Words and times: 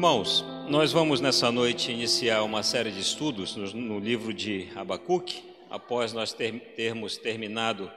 Irmãos, 0.00 0.42
nós 0.66 0.92
vamos 0.92 1.20
nessa 1.20 1.52
noite 1.52 1.92
iniciar 1.92 2.42
uma 2.42 2.62
série 2.62 2.90
de 2.90 3.00
estudos 3.00 3.54
no, 3.54 3.66
no 3.74 3.98
livro 3.98 4.32
de 4.32 4.66
Abacuque, 4.74 5.44
após 5.68 6.14
nós 6.14 6.32
ter, 6.32 6.58
termos 6.74 7.18
terminado 7.18 7.92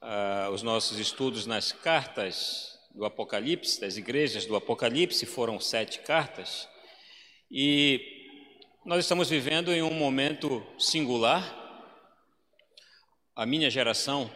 uh, 0.00 0.52
os 0.52 0.62
nossos 0.62 1.00
estudos 1.00 1.46
nas 1.46 1.72
cartas 1.72 2.78
do 2.94 3.04
Apocalipse, 3.04 3.80
das 3.80 3.96
igrejas 3.96 4.46
do 4.46 4.54
Apocalipse, 4.54 5.26
foram 5.26 5.58
sete 5.58 5.98
cartas, 5.98 6.68
e 7.50 8.00
nós 8.86 9.00
estamos 9.00 9.28
vivendo 9.28 9.72
em 9.72 9.82
um 9.82 9.94
momento 9.94 10.64
singular. 10.78 11.42
A 13.34 13.44
minha 13.44 13.68
geração 13.68 14.30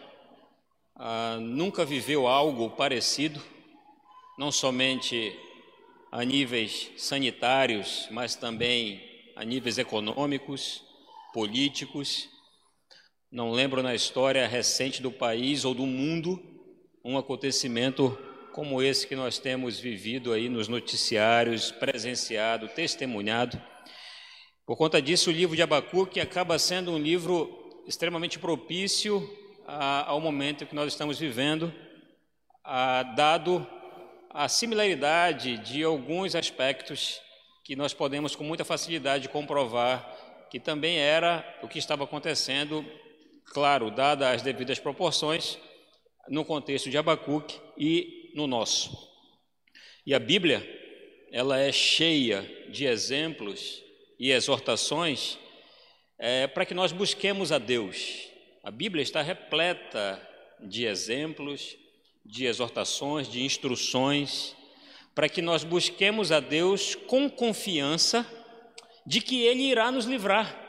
uh, 0.97 1.39
nunca 1.39 1.85
viveu 1.85 2.27
algo 2.27 2.71
parecido, 2.71 3.41
não 4.37 4.51
somente 4.51 5.33
a 6.11 6.23
níveis 6.23 6.91
sanitários, 6.97 8.07
mas 8.11 8.35
também 8.35 9.01
a 9.35 9.43
níveis 9.43 9.77
econômicos, 9.77 10.83
políticos. 11.33 12.27
Não 13.31 13.51
lembro 13.51 13.83
na 13.83 13.93
história 13.93 14.47
recente 14.47 15.01
do 15.01 15.11
país 15.11 15.65
ou 15.65 15.73
do 15.73 15.85
mundo 15.85 16.41
um 17.05 17.17
acontecimento 17.17 18.17
como 18.53 18.81
esse 18.81 19.07
que 19.07 19.15
nós 19.15 19.37
temos 19.37 19.79
vivido 19.79 20.33
aí 20.33 20.49
nos 20.49 20.67
noticiários, 20.67 21.71
presenciado, 21.71 22.67
testemunhado. 22.69 23.61
Por 24.65 24.75
conta 24.75 25.01
disso, 25.01 25.29
o 25.29 25.33
livro 25.33 25.55
de 25.55 25.61
Abacuque 25.61 26.19
acaba 26.19 26.57
sendo 26.57 26.91
um 26.91 26.97
livro 26.97 27.81
extremamente 27.87 28.37
propício 28.39 29.29
ao 29.65 30.19
momento 30.19 30.65
que 30.65 30.75
nós 30.75 30.91
estamos 30.91 31.19
vivendo, 31.19 31.71
a, 32.63 33.03
dado 33.03 33.65
a 34.29 34.47
similaridade 34.47 35.57
de 35.57 35.83
alguns 35.83 36.35
aspectos 36.35 37.19
que 37.63 37.75
nós 37.75 37.93
podemos 37.93 38.35
com 38.35 38.43
muita 38.43 38.63
facilidade 38.63 39.29
comprovar 39.29 40.17
que 40.49 40.59
também 40.59 40.97
era 40.97 41.45
o 41.61 41.67
que 41.67 41.77
estava 41.77 42.03
acontecendo, 42.03 42.85
claro, 43.45 43.91
dadas 43.91 44.35
as 44.35 44.41
devidas 44.41 44.79
proporções, 44.79 45.57
no 46.27 46.45
contexto 46.45 46.89
de 46.89 46.97
Abacuque 46.97 47.59
e 47.77 48.31
no 48.35 48.47
nosso. 48.47 49.09
E 50.05 50.13
a 50.13 50.19
Bíblia, 50.19 50.67
ela 51.31 51.59
é 51.59 51.71
cheia 51.71 52.41
de 52.69 52.85
exemplos 52.85 53.83
e 54.19 54.31
exortações 54.31 55.37
é, 56.17 56.47
para 56.47 56.65
que 56.65 56.73
nós 56.73 56.91
busquemos 56.91 57.51
a 57.51 57.57
Deus. 57.57 58.27
A 58.63 58.71
Bíblia 58.71 59.01
está 59.01 59.21
repleta 59.21 60.21
de 60.59 60.85
exemplos, 60.85 61.77
de 62.25 62.45
exortações, 62.45 63.27
de 63.27 63.43
instruções, 63.43 64.55
para 65.15 65.27
que 65.27 65.41
nós 65.41 65.63
busquemos 65.63 66.31
a 66.31 66.39
Deus 66.39 66.95
com 66.95 67.29
confiança 67.29 68.25
de 69.05 69.21
que 69.21 69.41
Ele 69.41 69.63
irá 69.63 69.91
nos 69.91 70.05
livrar. 70.05 70.67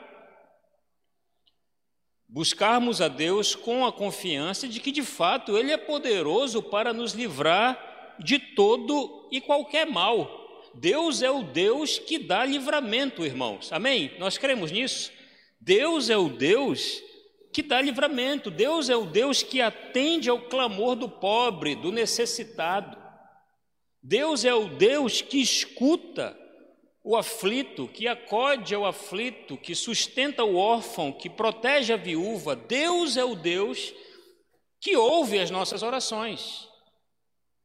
Buscarmos 2.27 3.01
a 3.01 3.07
Deus 3.07 3.55
com 3.55 3.85
a 3.85 3.91
confiança 3.91 4.67
de 4.67 4.79
que 4.79 4.91
de 4.91 5.03
fato 5.03 5.57
Ele 5.57 5.71
é 5.71 5.77
poderoso 5.77 6.63
para 6.63 6.93
nos 6.93 7.13
livrar 7.13 8.15
de 8.19 8.39
todo 8.39 9.27
e 9.31 9.39
qualquer 9.41 9.85
mal. 9.85 10.39
Deus 10.73 11.21
é 11.21 11.29
o 11.29 11.43
Deus 11.43 11.99
que 11.99 12.17
dá 12.17 12.45
livramento, 12.45 13.25
irmãos. 13.25 13.71
Amém? 13.71 14.15
Nós 14.17 14.37
cremos 14.37 14.71
nisso? 14.71 15.11
Deus 15.59 16.09
é 16.09 16.17
o 16.17 16.29
Deus 16.29 17.03
que 17.51 17.61
dá 17.61 17.81
livramento. 17.81 18.49
Deus 18.49 18.89
é 18.89 18.95
o 18.95 19.05
Deus 19.05 19.43
que 19.43 19.61
atende 19.61 20.29
ao 20.29 20.41
clamor 20.41 20.95
do 20.95 21.09
pobre, 21.09 21.75
do 21.75 21.91
necessitado. 21.91 22.97
Deus 24.01 24.45
é 24.45 24.53
o 24.53 24.67
Deus 24.67 25.21
que 25.21 25.41
escuta 25.41 26.37
o 27.03 27.15
aflito, 27.17 27.87
que 27.87 28.07
acode 28.07 28.73
ao 28.73 28.85
aflito, 28.85 29.57
que 29.57 29.75
sustenta 29.75 30.43
o 30.43 30.55
órfão, 30.55 31.11
que 31.11 31.29
protege 31.29 31.93
a 31.93 31.97
viúva. 31.97 32.55
Deus 32.55 33.17
é 33.17 33.23
o 33.23 33.35
Deus 33.35 33.93
que 34.79 34.95
ouve 34.95 35.39
as 35.39 35.51
nossas 35.51 35.83
orações, 35.83 36.67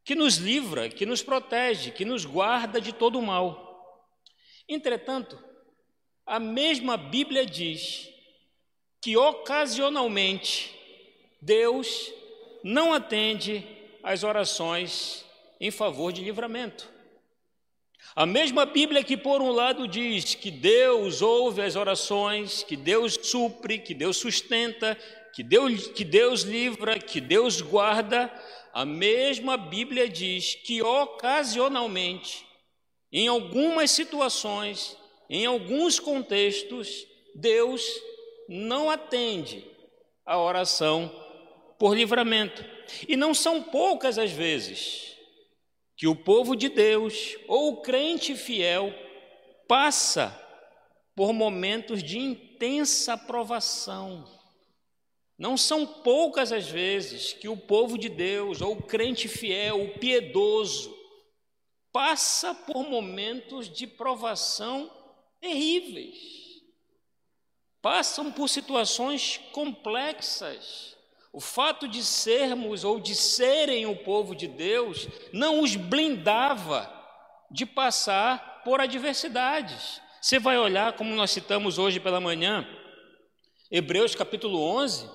que 0.04 0.14
nos 0.14 0.36
livra, 0.36 0.88
que 0.88 1.06
nos 1.06 1.22
protege, 1.22 1.90
que 1.90 2.04
nos 2.04 2.24
guarda 2.24 2.80
de 2.80 2.92
todo 2.92 3.18
o 3.18 3.22
mal. 3.22 3.64
Entretanto, 4.68 5.42
a 6.26 6.38
mesma 6.38 6.96
Bíblia 6.96 7.46
diz 7.46 8.10
que 9.00 9.16
ocasionalmente 9.16 10.74
Deus 11.40 12.12
não 12.62 12.92
atende 12.92 13.64
às 14.02 14.24
orações 14.24 15.24
em 15.60 15.70
favor 15.70 16.12
de 16.12 16.22
livramento. 16.22 16.88
A 18.14 18.24
mesma 18.24 18.64
Bíblia 18.64 19.04
que, 19.04 19.16
por 19.16 19.42
um 19.42 19.50
lado, 19.50 19.86
diz 19.86 20.34
que 20.34 20.50
Deus 20.50 21.22
ouve 21.22 21.60
as 21.60 21.76
orações, 21.76 22.62
que 22.62 22.76
Deus 22.76 23.18
supre, 23.20 23.78
que 23.78 23.92
Deus 23.92 24.16
sustenta, 24.16 24.96
que 25.34 25.42
Deus, 25.42 25.88
que 25.88 26.04
Deus 26.04 26.42
livra, 26.42 26.98
que 26.98 27.20
Deus 27.20 27.60
guarda, 27.60 28.32
a 28.72 28.84
mesma 28.84 29.56
Bíblia 29.56 30.08
diz 30.08 30.54
que 30.54 30.82
ocasionalmente, 30.82 32.46
em 33.12 33.28
algumas 33.28 33.90
situações, 33.90 34.96
em 35.28 35.44
alguns 35.44 35.98
contextos, 35.98 37.06
Deus 37.34 37.82
não 38.48 38.90
atende 38.90 39.64
a 40.24 40.38
oração 40.38 41.10
por 41.78 41.94
livramento. 41.94 42.64
E 43.08 43.16
não 43.16 43.34
são 43.34 43.62
poucas 43.62 44.18
as 44.18 44.30
vezes 44.30 45.16
que 45.96 46.06
o 46.06 46.14
povo 46.14 46.54
de 46.54 46.68
Deus 46.68 47.36
ou 47.48 47.72
o 47.72 47.82
crente 47.82 48.34
fiel 48.34 48.92
passa 49.66 50.42
por 51.14 51.32
momentos 51.32 52.02
de 52.02 52.18
intensa 52.18 53.16
provação. 53.16 54.24
Não 55.38 55.56
são 55.56 55.86
poucas 55.86 56.52
as 56.52 56.68
vezes 56.68 57.32
que 57.32 57.48
o 57.48 57.56
povo 57.56 57.98
de 57.98 58.08
Deus 58.08 58.60
ou 58.60 58.72
o 58.72 58.82
crente 58.82 59.28
fiel, 59.28 59.82
o 59.82 59.98
piedoso, 59.98 60.96
passa 61.92 62.54
por 62.54 62.88
momentos 62.88 63.68
de 63.68 63.86
provação 63.86 64.90
terríveis 65.40 66.45
passam 67.86 68.32
por 68.32 68.48
situações 68.48 69.40
complexas. 69.52 70.96
O 71.32 71.40
fato 71.40 71.86
de 71.86 72.02
sermos 72.02 72.82
ou 72.82 72.98
de 72.98 73.14
serem 73.14 73.86
o 73.86 73.94
povo 73.94 74.34
de 74.34 74.48
Deus 74.48 75.06
não 75.32 75.60
os 75.60 75.76
blindava 75.76 76.92
de 77.48 77.64
passar 77.64 78.64
por 78.64 78.80
adversidades. 78.80 80.00
Você 80.20 80.36
vai 80.36 80.58
olhar, 80.58 80.94
como 80.94 81.14
nós 81.14 81.30
citamos 81.30 81.78
hoje 81.78 82.00
pela 82.00 82.20
manhã, 82.20 82.66
Hebreus 83.70 84.16
capítulo 84.16 84.60
11, 84.60 85.08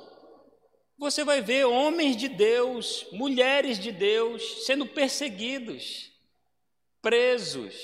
você 0.97 1.25
vai 1.25 1.41
ver 1.41 1.65
homens 1.65 2.15
de 2.15 2.29
Deus, 2.29 3.05
mulheres 3.11 3.77
de 3.77 3.91
Deus 3.91 4.65
sendo 4.65 4.85
perseguidos, 4.85 6.09
presos, 7.01 7.75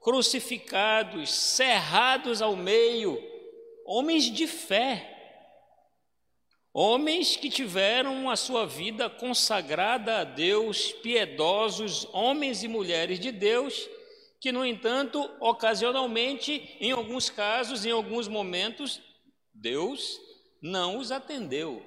crucificados, 0.00 1.32
cerrados 1.32 2.42
ao 2.42 2.56
meio, 2.56 3.33
homens 3.84 4.24
de 4.30 4.46
fé, 4.46 5.10
homens 6.72 7.36
que 7.36 7.48
tiveram 7.48 8.28
a 8.30 8.36
sua 8.36 8.66
vida 8.66 9.08
consagrada 9.08 10.18
a 10.18 10.24
Deus, 10.24 10.92
piedosos, 10.92 12.06
homens 12.12 12.62
e 12.62 12.68
mulheres 12.68 13.20
de 13.20 13.30
Deus, 13.30 13.88
que, 14.40 14.50
no 14.50 14.64
entanto, 14.64 15.30
ocasionalmente, 15.40 16.76
em 16.80 16.92
alguns 16.92 17.30
casos, 17.30 17.84
em 17.86 17.90
alguns 17.90 18.28
momentos, 18.28 19.00
Deus 19.52 20.20
não 20.60 20.98
os 20.98 21.10
atendeu. 21.12 21.82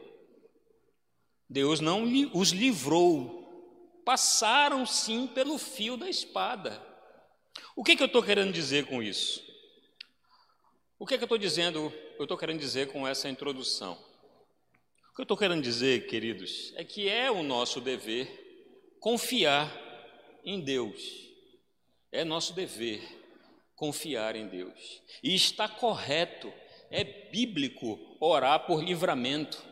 Deus 1.50 1.80
não 1.80 2.04
os 2.34 2.50
livrou. 2.50 3.46
Passaram 4.06 4.86
sim 4.86 5.28
pelo 5.28 5.58
fio 5.58 5.98
da 5.98 6.10
espada. 6.10 6.82
O 7.76 7.84
que, 7.84 7.96
que 7.96 8.04
eu 8.04 8.08
estou 8.08 8.24
querendo 8.24 8.52
dizer 8.52 8.86
com 8.86 9.04
isso? 9.04 9.47
O 11.00 11.06
que, 11.06 11.14
é 11.14 11.18
que 11.18 11.24
eu 11.24 11.28
estou 11.28 11.38
dizendo, 11.38 11.94
eu 12.18 12.24
estou 12.24 12.36
querendo 12.36 12.60
dizer 12.60 12.92
com 12.92 13.08
essa 13.08 13.30
introdução? 13.30 13.94
O 15.12 15.16
que 15.16 15.22
eu 15.22 15.24
estou 15.24 15.38
querendo 15.38 15.62
dizer, 15.62 16.08
queridos, 16.08 16.74
é 16.76 16.84
que 16.84 17.08
é 17.08 17.30
o 17.30 17.44
nosso 17.44 17.80
dever 17.80 18.96
confiar 19.00 19.72
em 20.44 20.60
Deus. 20.60 21.00
É 22.12 22.24
nosso 22.24 22.52
dever 22.52 23.04
confiar 23.76 24.36
em 24.36 24.48
Deus. 24.48 25.04
E 25.22 25.36
está 25.36 25.70
correto, 25.70 26.52
é 26.90 27.04
bíblico 27.04 28.00
orar 28.20 28.66
por 28.66 28.84
livramento. 28.84 29.64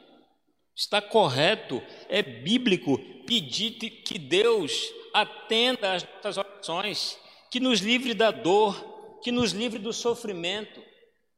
Está 0.76 1.02
correto, 1.02 1.82
é 2.08 2.22
bíblico 2.22 3.00
pedir 3.26 3.72
que 3.72 4.20
Deus 4.20 4.94
atenda 5.12 5.94
às 5.94 6.04
nossas 6.04 6.38
orações, 6.38 7.18
que 7.50 7.60
nos 7.60 7.80
livre 7.80 8.14
da 8.14 8.30
dor, 8.30 9.20
que 9.24 9.32
nos 9.32 9.54
livre 9.54 9.80
do 9.80 9.92
sofrimento 9.92 10.86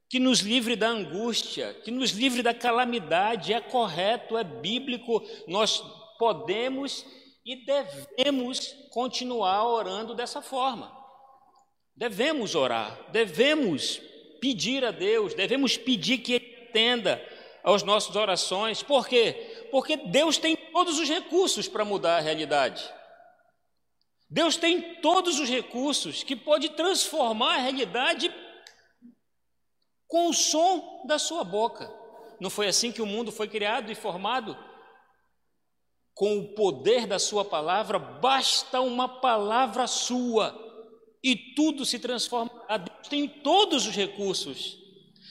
que 0.09 0.19
nos 0.19 0.39
livre 0.39 0.75
da 0.75 0.87
angústia, 0.87 1.73
que 1.83 1.91
nos 1.91 2.11
livre 2.11 2.41
da 2.41 2.53
calamidade, 2.53 3.53
é 3.53 3.59
correto, 3.59 4.37
é 4.37 4.43
bíblico, 4.43 5.21
nós 5.47 5.83
podemos 6.17 7.05
e 7.45 7.65
devemos 7.65 8.73
continuar 8.91 9.65
orando 9.65 10.13
dessa 10.15 10.41
forma. 10.41 10.95
Devemos 11.95 12.55
orar, 12.55 12.97
devemos 13.11 13.99
pedir 14.39 14.85
a 14.85 14.91
Deus, 14.91 15.33
devemos 15.33 15.77
pedir 15.77 16.19
que 16.19 16.33
Ele 16.33 16.67
atenda 16.69 17.21
às 17.63 17.83
nossas 17.83 18.15
orações. 18.15 18.83
Por 18.83 19.07
quê? 19.07 19.67
Porque 19.71 19.97
Deus 19.97 20.37
tem 20.37 20.55
todos 20.55 20.99
os 20.99 21.09
recursos 21.09 21.67
para 21.67 21.83
mudar 21.83 22.17
a 22.17 22.21
realidade. 22.21 22.83
Deus 24.29 24.57
tem 24.57 24.95
todos 25.01 25.39
os 25.39 25.49
recursos 25.49 26.23
que 26.23 26.35
pode 26.35 26.69
transformar 26.69 27.55
a 27.55 27.61
realidade 27.61 28.33
com 30.07 30.29
o 30.29 30.33
som 30.33 31.03
da 31.05 31.19
sua 31.19 31.43
boca. 31.43 31.91
Não 32.39 32.49
foi 32.49 32.67
assim 32.67 32.91
que 32.91 33.01
o 33.01 33.05
mundo 33.05 33.31
foi 33.31 33.47
criado 33.47 33.91
e 33.91 33.95
formado? 33.95 34.57
Com 36.13 36.39
o 36.39 36.55
poder 36.55 37.05
da 37.05 37.19
sua 37.19 37.45
palavra, 37.45 37.99
basta 37.99 38.81
uma 38.81 39.07
palavra 39.19 39.85
sua 39.85 40.55
e 41.23 41.35
tudo 41.35 41.85
se 41.85 41.99
transforma. 41.99 42.51
Deus 42.69 43.07
tem 43.07 43.27
todos 43.27 43.85
os 43.85 43.95
recursos. 43.95 44.77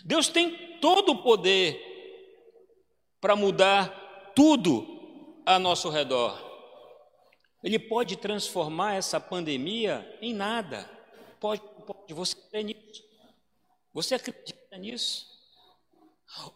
Deus 0.04 0.28
tem 0.28 0.78
todo 0.80 1.12
o 1.12 1.22
poder 1.22 1.82
para 3.20 3.34
mudar 3.34 4.32
tudo 4.34 5.42
a 5.44 5.58
nosso 5.58 5.88
redor. 5.88 6.44
Ele 7.62 7.78
pode 7.78 8.16
transformar 8.16 8.94
essa 8.94 9.18
pandemia 9.18 10.18
em 10.20 10.32
nada. 10.32 10.88
Pode, 11.40 11.62
pode. 11.86 12.14
Você 12.14 12.36
crê 12.50 12.62
nisso? 12.62 13.04
Você 13.92 14.14
acredita 14.14 14.65
nisso? 14.76 15.26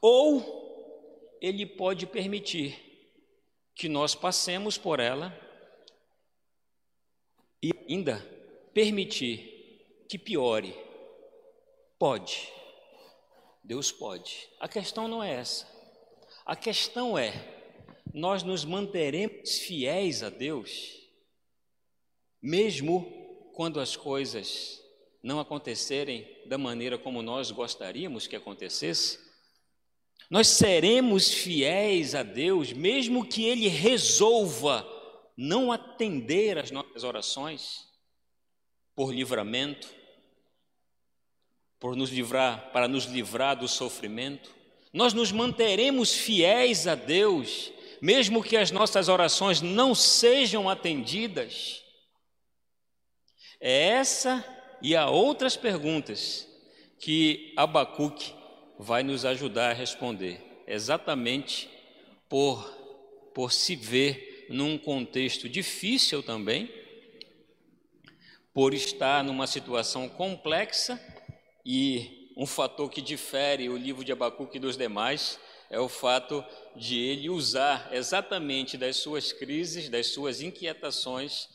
Ou 0.00 1.38
ele 1.40 1.64
pode 1.66 2.06
permitir 2.06 2.90
que 3.74 3.88
nós 3.88 4.14
passemos 4.14 4.76
por 4.76 5.00
ela 5.00 5.34
e 7.62 7.72
ainda 7.88 8.18
permitir 8.74 10.04
que 10.08 10.18
piore. 10.18 10.74
Pode. 11.98 12.52
Deus 13.62 13.92
pode. 13.92 14.48
A 14.58 14.68
questão 14.68 15.06
não 15.06 15.22
é 15.22 15.32
essa. 15.34 15.66
A 16.44 16.56
questão 16.56 17.16
é: 17.16 17.32
nós 18.12 18.42
nos 18.42 18.64
manteremos 18.64 19.58
fiéis 19.58 20.22
a 20.22 20.30
Deus, 20.30 20.98
mesmo 22.42 23.50
quando 23.54 23.80
as 23.80 23.96
coisas 23.96 24.82
não 25.22 25.38
acontecerem 25.38 26.26
da 26.46 26.56
maneira 26.56 26.96
como 26.96 27.22
nós 27.22 27.50
gostaríamos 27.50 28.26
que 28.26 28.36
acontecesse, 28.36 29.18
nós 30.30 30.46
seremos 30.48 31.32
fiéis 31.32 32.14
a 32.14 32.22
Deus, 32.22 32.72
mesmo 32.72 33.26
que 33.26 33.44
Ele 33.44 33.68
resolva 33.68 34.86
não 35.36 35.72
atender 35.72 36.58
às 36.58 36.70
nossas 36.70 37.02
orações, 37.02 37.88
por 38.94 39.12
livramento, 39.12 39.88
por 41.78 41.96
nos 41.96 42.10
livrar, 42.10 42.70
para 42.72 42.86
nos 42.86 43.04
livrar 43.04 43.56
do 43.56 43.66
sofrimento, 43.66 44.54
nós 44.92 45.14
nos 45.14 45.32
manteremos 45.32 46.12
fiéis 46.14 46.86
a 46.86 46.94
Deus, 46.94 47.72
mesmo 48.00 48.42
que 48.42 48.56
as 48.56 48.70
nossas 48.70 49.08
orações 49.08 49.62
não 49.62 49.94
sejam 49.94 50.68
atendidas. 50.68 51.82
É 53.58 53.88
essa 53.88 54.44
e 54.82 54.96
há 54.96 55.08
outras 55.08 55.56
perguntas 55.56 56.48
que 56.98 57.52
Abacuque 57.56 58.34
vai 58.78 59.02
nos 59.02 59.24
ajudar 59.24 59.70
a 59.70 59.74
responder, 59.74 60.40
exatamente 60.66 61.68
por, 62.28 62.64
por 63.34 63.52
se 63.52 63.76
ver 63.76 64.46
num 64.48 64.78
contexto 64.78 65.48
difícil 65.48 66.22
também, 66.22 66.70
por 68.52 68.74
estar 68.74 69.22
numa 69.22 69.46
situação 69.46 70.08
complexa 70.08 71.00
e 71.64 72.32
um 72.36 72.46
fator 72.46 72.90
que 72.90 73.00
difere 73.00 73.68
o 73.68 73.76
livro 73.76 74.04
de 74.04 74.12
Abacuque 74.12 74.58
dos 74.58 74.76
demais 74.76 75.38
é 75.70 75.78
o 75.78 75.88
fato 75.88 76.44
de 76.74 76.98
ele 76.98 77.30
usar 77.30 77.90
exatamente 77.92 78.76
das 78.76 78.96
suas 78.96 79.32
crises, 79.32 79.88
das 79.88 80.08
suas 80.08 80.40
inquietações, 80.40 81.48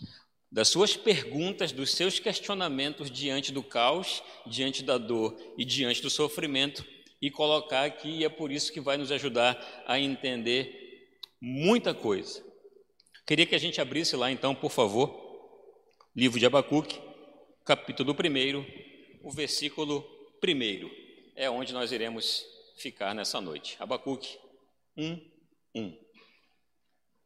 das 0.56 0.70
suas 0.70 0.96
perguntas, 0.96 1.74
dos 1.74 1.92
seus 1.92 2.18
questionamentos 2.18 3.12
diante 3.12 3.52
do 3.52 3.62
caos, 3.62 4.24
diante 4.48 4.84
da 4.84 4.98
dor 4.98 5.36
e 5.58 5.66
diante 5.66 6.02
do 6.02 6.10
sofrimento 6.10 6.86
e 7.22 7.30
colocar 7.30 7.84
aqui, 7.84 8.20
e 8.20 8.24
é 8.24 8.30
por 8.30 8.54
isso 8.54 8.72
que 8.72 8.80
vai 8.80 8.96
nos 8.96 9.12
ajudar 9.12 9.84
a 9.86 10.00
entender 10.00 11.10
muita 11.42 11.94
coisa. 11.94 12.42
Queria 13.28 13.46
que 13.46 13.54
a 13.54 13.58
gente 13.58 13.82
abrisse 13.82 14.16
lá 14.16 14.32
então, 14.32 14.56
por 14.56 14.72
favor, 14.72 15.14
livro 16.16 16.40
de 16.40 16.46
Abacuque, 16.46 17.02
capítulo 17.66 18.14
1, 18.14 18.66
o 19.24 19.32
versículo 19.32 20.08
1. 20.42 20.90
É 21.36 21.50
onde 21.50 21.74
nós 21.74 21.92
iremos 21.92 22.46
ficar 22.78 23.14
nessa 23.14 23.42
noite. 23.42 23.76
Abacuque 23.78 24.38
1, 24.96 25.20
1. 25.76 25.98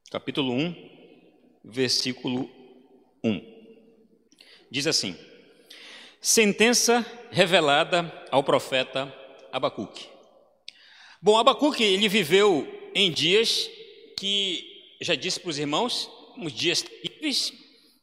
Capítulo 0.10 0.52
1, 0.52 1.62
versículo 1.64 2.59
1. 3.24 3.42
Diz 4.72 4.88
assim: 4.88 5.18
Sentença 6.22 7.06
revelada 7.32 8.12
ao 8.32 8.44
profeta 8.44 9.14
Abacuque. 9.52 10.08
Bom, 11.22 11.38
Abacuque, 11.38 11.84
ele 11.84 12.08
viveu 12.08 12.92
em 12.96 13.12
dias 13.12 13.70
que, 14.18 14.96
já 15.02 15.16
disse 15.16 15.40
para 15.40 15.50
os 15.50 15.60
irmãos, 15.60 16.10
uns 16.38 16.54
dias 16.54 16.82
terríveis, 16.82 17.54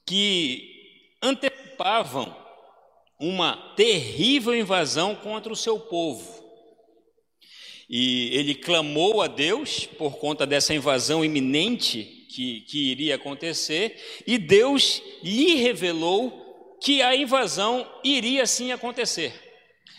que 0.05 1.09
antecipavam 1.23 2.37
uma 3.19 3.75
terrível 3.77 4.55
invasão 4.55 5.15
contra 5.15 5.53
o 5.53 5.57
seu 5.57 5.81
povo. 5.81 6.45
E 7.89 8.31
ele 8.33 8.55
clamou 8.55 9.23
a 9.23 9.27
Deus 9.27 9.87
por 9.87 10.19
conta 10.19 10.47
dessa 10.47 10.75
invasão 10.75 11.25
iminente 11.25 12.16
que, 12.37 12.61
que 12.61 12.91
iria 12.91 13.15
acontecer, 13.15 14.23
e 14.27 14.37
Deus 14.37 15.03
lhe 15.23 15.55
revelou 15.55 16.77
que 16.83 17.01
a 17.01 17.17
invasão 17.17 17.91
iria 18.05 18.47
sim 18.47 18.73
acontecer. 18.73 19.33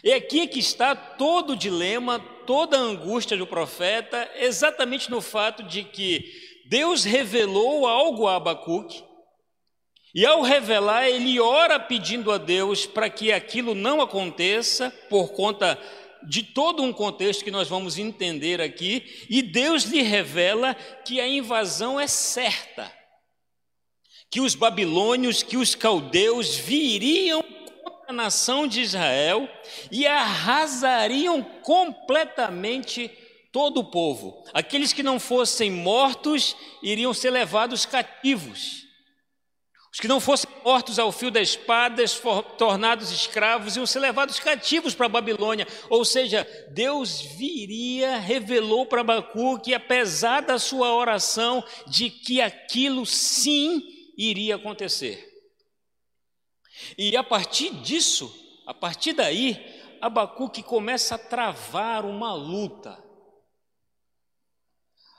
E 0.03 0.13
aqui 0.13 0.41
é 0.41 0.47
que 0.47 0.59
está 0.59 0.95
todo 0.95 1.53
o 1.53 1.55
dilema, 1.55 2.19
toda 2.45 2.77
a 2.77 2.81
angústia 2.81 3.35
do 3.35 3.47
profeta, 3.47 4.29
exatamente 4.35 5.09
no 5.09 5.19
fato 5.19 5.63
de 5.63 5.83
que 5.83 6.31
Deus 6.67 7.03
revelou 7.03 7.87
algo 7.87 8.27
a 8.27 8.35
Abacuque, 8.35 9.03
e 10.13 10.23
ao 10.23 10.43
revelar, 10.43 11.07
ele 11.07 11.39
ora 11.39 11.79
pedindo 11.79 12.31
a 12.31 12.37
Deus 12.37 12.85
para 12.85 13.09
que 13.09 13.31
aquilo 13.31 13.73
não 13.73 13.99
aconteça 13.99 14.91
por 15.09 15.29
conta 15.33 15.77
de 16.23 16.43
todo 16.43 16.83
um 16.83 16.93
contexto 16.93 17.43
que 17.43 17.51
nós 17.51 17.67
vamos 17.67 17.97
entender 17.97 18.61
aqui, 18.61 19.25
e 19.29 19.41
Deus 19.41 19.83
lhe 19.83 20.01
revela 20.01 20.73
que 20.73 21.19
a 21.19 21.27
invasão 21.27 21.99
é 21.99 22.07
certa, 22.07 22.91
que 24.29 24.41
os 24.41 24.55
babilônios, 24.55 25.43
que 25.43 25.57
os 25.57 25.75
caldeus 25.75 26.55
viriam 26.55 27.41
contra 27.41 28.09
a 28.09 28.13
nação 28.13 28.67
de 28.67 28.81
Israel 28.81 29.49
e 29.91 30.07
arrasariam 30.07 31.43
completamente 31.43 33.09
todo 33.51 33.79
o 33.79 33.91
povo. 33.91 34.43
Aqueles 34.53 34.93
que 34.93 35.03
não 35.03 35.19
fossem 35.19 35.71
mortos 35.71 36.55
iriam 36.83 37.13
ser 37.13 37.31
levados 37.31 37.85
cativos. 37.85 38.86
Os 39.97 39.99
que 39.99 40.07
não 40.07 40.19
fossem 40.19 40.47
mortos 40.63 40.99
ao 40.99 41.11
fio 41.11 41.31
da 41.31 41.41
espada, 41.41 42.03
tornados 42.55 43.09
escravos, 43.09 43.75
iam 43.75 43.85
ser 43.87 43.97
levados 43.97 44.39
cativos 44.39 44.93
para 44.93 45.07
a 45.07 45.09
Babilônia. 45.09 45.67
Ou 45.89 46.05
seja, 46.05 46.47
Deus 46.69 47.19
viria, 47.19 48.19
revelou 48.19 48.85
para 48.85 49.01
Abacuque, 49.01 49.73
apesar 49.73 50.41
da 50.41 50.59
sua 50.59 50.93
oração, 50.93 51.63
de 51.87 52.11
que 52.11 52.39
aquilo 52.39 53.07
sim 53.07 53.81
iria 54.15 54.57
acontecer. 54.57 55.27
E 56.95 57.17
a 57.17 57.23
partir 57.23 57.71
disso, 57.81 58.31
a 58.67 58.75
partir 58.75 59.13
daí, 59.13 59.81
Abacuque 59.99 60.61
começa 60.61 61.15
a 61.15 61.17
travar 61.17 62.05
uma 62.05 62.35
luta. 62.35 63.03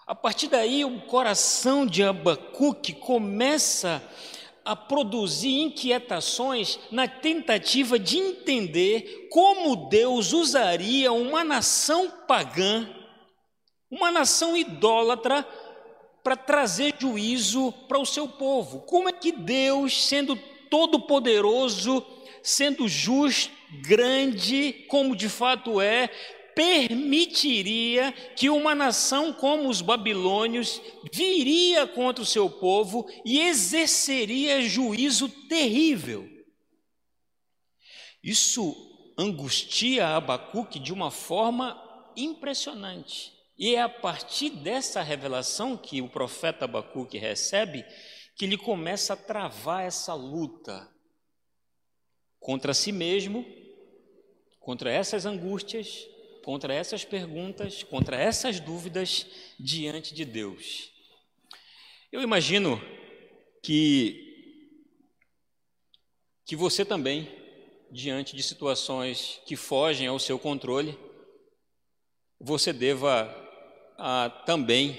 A 0.07 0.15
partir 0.15 0.47
daí, 0.47 0.85
o 0.85 1.01
coração 1.01 1.85
de 1.85 2.05
Abacuque 2.05 2.93
começa 2.93 3.97
a 3.97 4.38
a 4.69 4.77
produzir 4.77 5.63
inquietações 5.63 6.79
na 6.91 7.09
tentativa 7.09 7.99
de 7.99 8.19
entender 8.19 9.29
como 9.31 9.89
Deus 9.89 10.35
usaria 10.35 11.11
uma 11.11 11.43
nação 11.43 12.11
pagã, 12.29 12.87
uma 13.91 14.11
nação 14.11 14.55
idólatra, 14.55 15.43
para 16.23 16.37
trazer 16.37 16.95
juízo 16.99 17.73
para 17.89 17.99
o 17.99 18.05
seu 18.05 18.29
povo. 18.29 18.81
Como 18.81 19.09
é 19.09 19.13
que 19.13 19.33
Deus, 19.33 20.07
sendo 20.07 20.37
todo-poderoso, 20.69 22.05
sendo 22.43 22.87
justo, 22.87 23.51
grande, 23.81 24.85
como 24.87 25.17
de 25.17 25.31
fato 25.31 25.81
é, 25.81 26.11
permitiria 26.59 28.11
que 28.35 28.51
uma 28.51 28.75
nação 28.75 29.33
como 29.33 29.69
os 29.69 29.81
babilônios 29.81 30.83
viria 31.13 31.87
contra 31.87 32.21
o 32.21 32.27
seu 32.27 32.51
povo 32.51 33.09
e 33.25 33.39
exerceria 33.39 34.61
juízo 34.63 35.29
terrível. 35.47 36.29
Isso 38.21 38.75
angustia 39.17 40.09
Abacuque 40.17 40.81
de 40.81 40.93
uma 40.93 41.13
forma 41.13 41.81
impressionante. 42.17 43.33
E 43.57 43.77
é 43.77 43.83
a 43.83 43.89
partir 43.89 44.51
dessa 44.51 45.01
revelação 45.01 45.77
que 45.77 46.03
o 46.03 46.09
profeta 46.09 46.65
Abacuque 46.65 47.19
recebe 47.19 47.85
que 48.35 48.45
ele 48.45 48.59
começa 48.59 49.13
a 49.13 49.17
travar 49.17 49.85
essa 49.85 50.13
luta 50.13 50.93
contra 52.41 52.75
si 52.75 52.91
mesmo, 52.91 53.47
contra 54.59 54.91
essas 54.91 55.25
angústias, 55.25 56.05
contra 56.49 56.73
essas 56.73 57.05
perguntas, 57.05 57.83
contra 57.83 58.17
essas 58.17 58.59
dúvidas 58.59 59.27
diante 59.61 60.15
de 60.15 60.25
Deus. 60.25 60.91
Eu 62.11 62.23
imagino 62.23 62.81
que 63.63 64.25
que 66.47 66.57
você 66.57 66.87
também, 66.87 67.29
diante 67.93 68.35
de 68.35 68.43
situações 68.43 69.39
que 69.45 69.57
fogem 69.57 70.07
ao 70.07 70.19
seu 70.19 70.39
controle, 70.39 70.99
você 72.41 72.73
deva 72.73 73.29
ah, 73.99 74.31
também, 74.47 74.99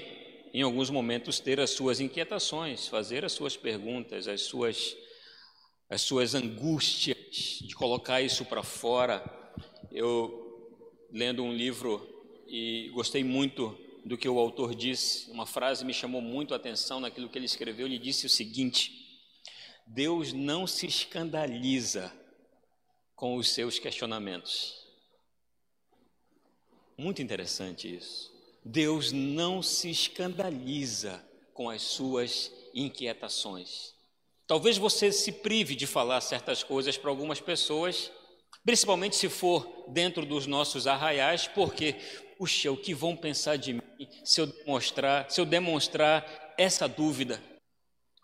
em 0.54 0.62
alguns 0.62 0.88
momentos, 0.88 1.40
ter 1.40 1.58
as 1.58 1.70
suas 1.70 1.98
inquietações, 1.98 2.86
fazer 2.86 3.24
as 3.24 3.32
suas 3.32 3.56
perguntas, 3.56 4.28
as 4.28 4.42
suas, 4.42 4.96
as 5.88 6.00
suas 6.02 6.32
angústias, 6.32 7.18
de 7.60 7.74
colocar 7.74 8.22
isso 8.22 8.44
para 8.44 8.62
fora. 8.62 9.20
Eu, 9.90 10.49
lendo 11.12 11.42
um 11.42 11.52
livro, 11.52 12.06
e 12.46 12.90
gostei 12.92 13.22
muito 13.22 13.78
do 14.04 14.16
que 14.16 14.28
o 14.28 14.38
autor 14.38 14.74
disse, 14.74 15.30
uma 15.30 15.46
frase 15.46 15.84
me 15.84 15.92
chamou 15.92 16.20
muito 16.20 16.54
a 16.54 16.56
atenção 16.56 17.00
naquilo 17.00 17.28
que 17.28 17.38
ele 17.38 17.46
escreveu. 17.46 17.86
Ele 17.86 17.98
disse 17.98 18.26
o 18.26 18.30
seguinte: 18.30 18.92
Deus 19.86 20.32
não 20.32 20.66
se 20.66 20.86
escandaliza 20.86 22.12
com 23.14 23.36
os 23.36 23.50
seus 23.50 23.78
questionamentos. 23.78 24.74
Muito 26.96 27.22
interessante 27.22 27.94
isso. 27.94 28.30
Deus 28.64 29.10
não 29.12 29.62
se 29.62 29.90
escandaliza 29.90 31.24
com 31.54 31.68
as 31.70 31.82
suas 31.82 32.52
inquietações. 32.74 33.94
Talvez 34.46 34.76
você 34.76 35.12
se 35.12 35.32
prive 35.32 35.74
de 35.74 35.86
falar 35.86 36.20
certas 36.20 36.62
coisas 36.62 36.98
para 36.98 37.10
algumas 37.10 37.40
pessoas, 37.40 38.10
principalmente 38.64 39.16
se 39.16 39.28
for 39.28 39.86
dentro 39.88 40.24
dos 40.24 40.46
nossos 40.46 40.86
arraiais, 40.86 41.46
porque, 41.48 41.96
puxa, 42.38 42.70
o 42.70 42.76
que 42.76 42.94
vão 42.94 43.16
pensar 43.16 43.56
de 43.56 43.74
mim 43.74 43.82
se 44.24 44.40
eu 44.40 44.46
demonstrar, 44.46 45.30
se 45.30 45.40
eu 45.40 45.44
demonstrar 45.44 46.54
essa 46.56 46.88
dúvida? 46.88 47.42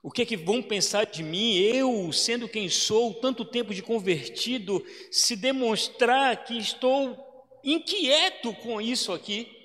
O 0.02 0.10
que 0.10 0.22
é 0.22 0.26
que 0.26 0.36
vão 0.36 0.62
pensar 0.62 1.04
de 1.04 1.22
mim, 1.22 1.56
eu, 1.56 2.12
sendo 2.12 2.48
quem 2.48 2.68
sou, 2.68 3.14
tanto 3.14 3.44
tempo 3.44 3.74
de 3.74 3.82
convertido, 3.82 4.84
se 5.10 5.34
demonstrar 5.34 6.44
que 6.44 6.56
estou 6.56 7.18
inquieto 7.64 8.54
com 8.54 8.80
isso 8.80 9.12
aqui? 9.12 9.56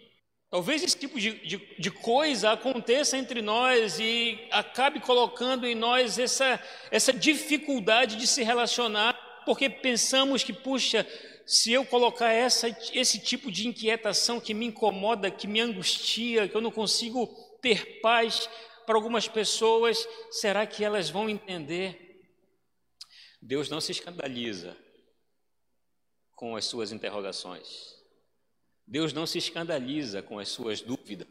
Talvez 0.52 0.84
esse 0.84 0.98
tipo 0.98 1.18
de, 1.18 1.48
de, 1.48 1.58
de, 1.80 1.92
coisa 1.92 2.52
aconteça 2.52 3.18
entre 3.18 3.42
nós 3.42 4.00
e 4.00 4.38
acabe 4.52 5.00
colocando 5.00 5.66
em 5.66 5.74
nós 5.74 6.20
essa, 6.20 6.62
essa 6.92 7.14
dificuldade 7.14 8.18
de 8.18 8.28
se 8.28 8.44
relacionar, 8.44 9.18
porque 9.46 9.70
pensamos 9.70 10.44
que, 10.44 10.54
puxa, 10.54 11.08
se 11.46 11.72
eu 11.72 11.86
colocar 11.86 12.32
essa, 12.32 12.68
esse 12.94 13.20
tipo 13.20 13.52
de 13.52 13.68
inquietação 13.68 14.40
que 14.40 14.54
me 14.54 14.68
incomoda, 14.68 15.32
que 15.32 15.48
me 15.48 15.60
angustia, 15.60 16.48
que 16.48 16.56
eu 16.56 16.62
não 16.62 16.72
consigo 16.72 17.28
ter 17.62 18.00
paz, 18.02 18.48
para 18.86 18.98
algumas 18.98 19.28
pessoas, 19.28 20.08
será 20.30 20.66
que 20.66 20.84
elas 20.84 21.10
vão 21.10 21.30
entender? 21.30 22.26
Deus 23.42 23.70
não 23.70 23.82
se 23.82 23.92
escandaliza 23.92 24.78
com 26.36 26.56
as 26.56 26.66
suas 26.66 26.92
interrogações. 26.92 27.96
Deus 28.86 29.14
não 29.14 29.26
se 29.26 29.38
escandaliza 29.38 30.22
com 30.22 30.40
as 30.40 30.50
suas 30.50 30.82
dúvidas. 30.82 31.28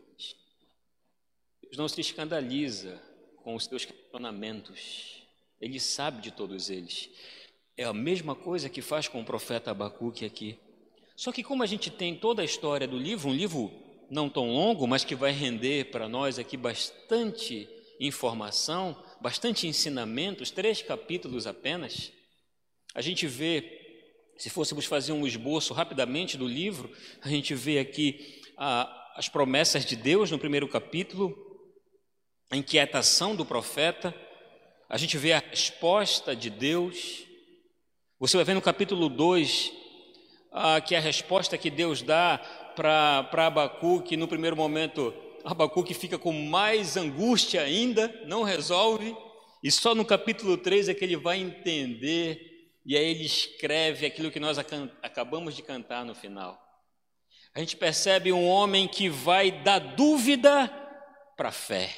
Deus 1.62 1.76
não 1.76 1.88
se 1.88 2.00
escandaliza 2.00 3.00
com 3.42 3.54
os 3.54 3.64
seus 3.64 3.84
questionamentos. 3.84 5.22
Ele 5.60 5.78
sabe 5.78 6.22
de 6.22 6.30
todos 6.30 6.70
eles. 6.70 7.10
É 7.80 7.84
a 7.84 7.94
mesma 7.94 8.34
coisa 8.34 8.68
que 8.68 8.82
faz 8.82 9.08
com 9.08 9.22
o 9.22 9.24
profeta 9.24 9.70
Abacuque 9.70 10.26
aqui. 10.26 10.58
Só 11.16 11.32
que 11.32 11.42
como 11.42 11.62
a 11.62 11.66
gente 11.66 11.90
tem 11.90 12.14
toda 12.14 12.42
a 12.42 12.44
história 12.44 12.86
do 12.86 12.98
livro, 12.98 13.30
um 13.30 13.34
livro 13.34 13.72
não 14.10 14.28
tão 14.28 14.50
longo, 14.50 14.86
mas 14.86 15.02
que 15.02 15.14
vai 15.14 15.32
render 15.32 15.86
para 15.86 16.06
nós 16.06 16.38
aqui 16.38 16.58
bastante 16.58 17.66
informação, 17.98 19.02
bastante 19.18 19.66
ensinamentos, 19.66 20.50
três 20.50 20.82
capítulos 20.82 21.46
apenas. 21.46 22.12
A 22.94 23.00
gente 23.00 23.26
vê, 23.26 23.64
se 24.36 24.50
fôssemos 24.50 24.84
fazer 24.84 25.12
um 25.12 25.26
esboço 25.26 25.72
rapidamente 25.72 26.36
do 26.36 26.46
livro, 26.46 26.94
a 27.22 27.30
gente 27.30 27.54
vê 27.54 27.78
aqui 27.78 28.42
a, 28.58 29.14
as 29.16 29.26
promessas 29.26 29.86
de 29.86 29.96
Deus 29.96 30.30
no 30.30 30.38
primeiro 30.38 30.68
capítulo, 30.68 31.34
a 32.50 32.58
inquietação 32.58 33.34
do 33.34 33.46
profeta, 33.46 34.14
a 34.86 34.98
gente 34.98 35.16
vê 35.16 35.32
a 35.32 35.38
resposta 35.38 36.36
de 36.36 36.50
Deus. 36.50 37.29
Você 38.20 38.36
vai 38.36 38.44
ver 38.44 38.52
no 38.52 38.60
capítulo 38.60 39.08
2 39.08 39.72
ah, 40.52 40.78
que 40.78 40.94
é 40.94 40.98
a 40.98 41.00
resposta 41.00 41.56
que 41.56 41.70
Deus 41.70 42.02
dá 42.02 42.38
para 42.76 43.46
Abacuque, 43.46 44.14
no 44.14 44.28
primeiro 44.28 44.54
momento, 44.54 45.14
Abacuque 45.42 45.94
fica 45.94 46.18
com 46.18 46.30
mais 46.30 46.98
angústia 46.98 47.62
ainda, 47.62 48.14
não 48.26 48.42
resolve, 48.42 49.16
e 49.64 49.70
só 49.70 49.94
no 49.94 50.04
capítulo 50.04 50.58
3 50.58 50.90
é 50.90 50.94
que 50.94 51.02
ele 51.02 51.16
vai 51.16 51.38
entender, 51.38 52.68
e 52.84 52.94
aí 52.94 53.06
ele 53.06 53.24
escreve 53.24 54.04
aquilo 54.04 54.30
que 54.30 54.38
nós 54.38 54.58
acabamos 54.58 55.56
de 55.56 55.62
cantar 55.62 56.04
no 56.04 56.14
final. 56.14 56.60
A 57.54 57.60
gente 57.60 57.74
percebe 57.74 58.34
um 58.34 58.46
homem 58.46 58.86
que 58.86 59.08
vai 59.08 59.50
da 59.50 59.78
dúvida 59.78 60.68
para 61.38 61.48
a 61.48 61.52
fé. 61.52 61.90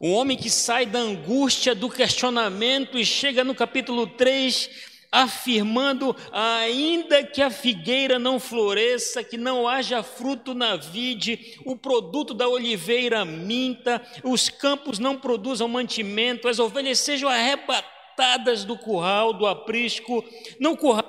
Um 0.00 0.14
homem 0.14 0.36
que 0.36 0.50
sai 0.50 0.84
da 0.84 0.98
angústia, 0.98 1.76
do 1.76 1.88
questionamento 1.88 2.98
e 2.98 3.06
chega 3.06 3.44
no 3.44 3.54
capítulo 3.54 4.04
3 4.08 4.90
afirmando: 5.12 6.16
ainda 6.32 7.22
que 7.22 7.42
a 7.42 7.50
figueira 7.50 8.18
não 8.18 8.40
floresça, 8.40 9.22
que 9.22 9.36
não 9.36 9.68
haja 9.68 10.02
fruto 10.02 10.54
na 10.54 10.74
vide, 10.76 11.58
o 11.66 11.76
produto 11.76 12.32
da 12.32 12.48
oliveira 12.48 13.24
minta, 13.24 14.00
os 14.24 14.48
campos 14.48 14.98
não 14.98 15.18
produzam 15.18 15.68
mantimento, 15.68 16.48
as 16.48 16.58
ovelhas 16.58 16.98
sejam 16.98 17.28
arrebatadas 17.28 18.64
do 18.64 18.78
curral, 18.78 19.34
do 19.34 19.46
aprisco, 19.46 20.24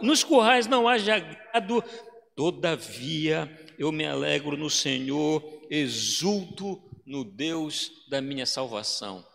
nos 0.02 0.24
currais 0.24 0.68
não 0.68 0.88
haja 0.88 1.20
gado, 1.20 1.84
todavia 2.36 3.50
eu 3.80 3.92
me 3.92 4.06
alegro 4.06 4.58
no 4.58 4.70
Senhor, 4.70 5.44
exulto 5.70 6.82
no 7.06 7.24
Deus 7.24 7.92
da 8.10 8.22
minha 8.22 8.46
salvação. 8.46 9.26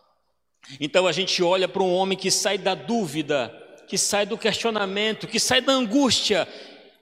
Então 0.79 1.07
a 1.07 1.11
gente 1.11 1.41
olha 1.41 1.67
para 1.67 1.83
um 1.83 1.93
homem 1.93 2.17
que 2.17 2.29
sai 2.29 2.57
da 2.57 2.75
dúvida, 2.75 3.51
que 3.89 3.97
sai 3.97 4.25
do 4.25 4.37
questionamento, 4.37 5.27
que 5.27 5.39
sai 5.39 5.61
da 5.61 5.73
angústia 5.73 6.47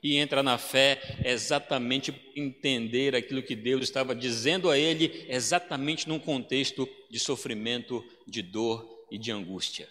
e 0.02 0.16
entra 0.16 0.42
na 0.42 0.58
fé 0.58 1.20
exatamente 1.26 2.16
entender 2.34 3.14
aquilo 3.14 3.44
que 3.44 3.56
Deus 3.56 3.84
estava 3.84 4.16
dizendo 4.16 4.70
a 4.70 4.78
ele, 4.78 5.26
exatamente 5.28 6.08
num 6.08 6.18
contexto 6.18 6.88
de 7.12 7.20
sofrimento, 7.20 8.02
de 8.26 8.42
dor 8.42 9.06
e 9.12 9.18
de 9.18 9.32
angústia. 9.32 9.90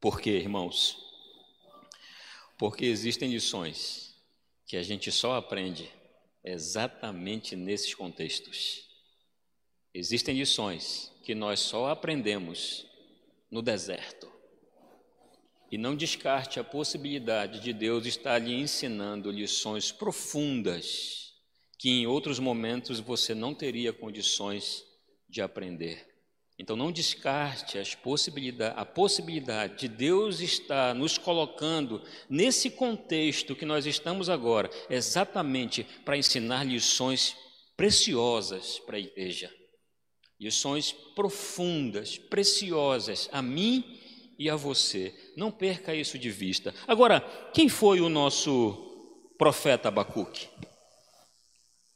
Por 0.00 0.18
quê, 0.20 0.30
irmãos? 0.30 0.96
Porque 2.56 2.86
existem 2.86 3.30
lições 3.30 4.14
que 4.66 4.78
a 4.78 4.82
gente 4.82 5.12
só 5.12 5.36
aprende 5.36 5.90
exatamente 6.42 7.54
nesses 7.54 7.94
contextos. 7.94 8.88
Existem 9.92 10.38
lições 10.38 11.12
que 11.22 11.34
nós 11.34 11.60
só 11.60 11.90
aprendemos 11.90 12.86
no 13.50 13.60
deserto. 13.60 14.35
E 15.70 15.76
não 15.76 15.96
descarte 15.96 16.60
a 16.60 16.64
possibilidade 16.64 17.60
de 17.60 17.72
Deus 17.72 18.06
estar 18.06 18.38
lhe 18.38 18.54
ensinando 18.54 19.30
lições 19.30 19.90
profundas 19.90 21.26
que 21.78 21.90
em 21.90 22.06
outros 22.06 22.38
momentos 22.38 23.00
você 23.00 23.34
não 23.34 23.54
teria 23.54 23.92
condições 23.92 24.84
de 25.28 25.42
aprender. 25.42 26.06
Então 26.58 26.74
não 26.74 26.90
descarte 26.90 27.78
as 27.78 27.94
possibilidade, 27.94 28.74
a 28.78 28.84
possibilidade 28.84 29.80
de 29.80 29.88
Deus 29.88 30.40
estar 30.40 30.94
nos 30.94 31.18
colocando 31.18 32.02
nesse 32.30 32.70
contexto 32.70 33.54
que 33.54 33.66
nós 33.66 33.84
estamos 33.84 34.30
agora, 34.30 34.70
exatamente 34.88 35.84
para 36.04 36.16
ensinar 36.16 36.64
lições 36.64 37.36
preciosas 37.76 38.78
para 38.78 38.96
a 38.96 39.00
igreja. 39.00 39.52
Lições 40.40 40.92
profundas, 41.14 42.16
preciosas 42.16 43.28
a 43.32 43.42
mim 43.42 44.00
e 44.38 44.48
a 44.48 44.56
você. 44.56 45.14
Não 45.36 45.50
perca 45.50 45.94
isso 45.94 46.18
de 46.18 46.30
vista. 46.30 46.74
Agora, 46.88 47.20
quem 47.52 47.68
foi 47.68 48.00
o 48.00 48.08
nosso 48.08 48.74
profeta 49.36 49.88
Abacuque? 49.88 50.48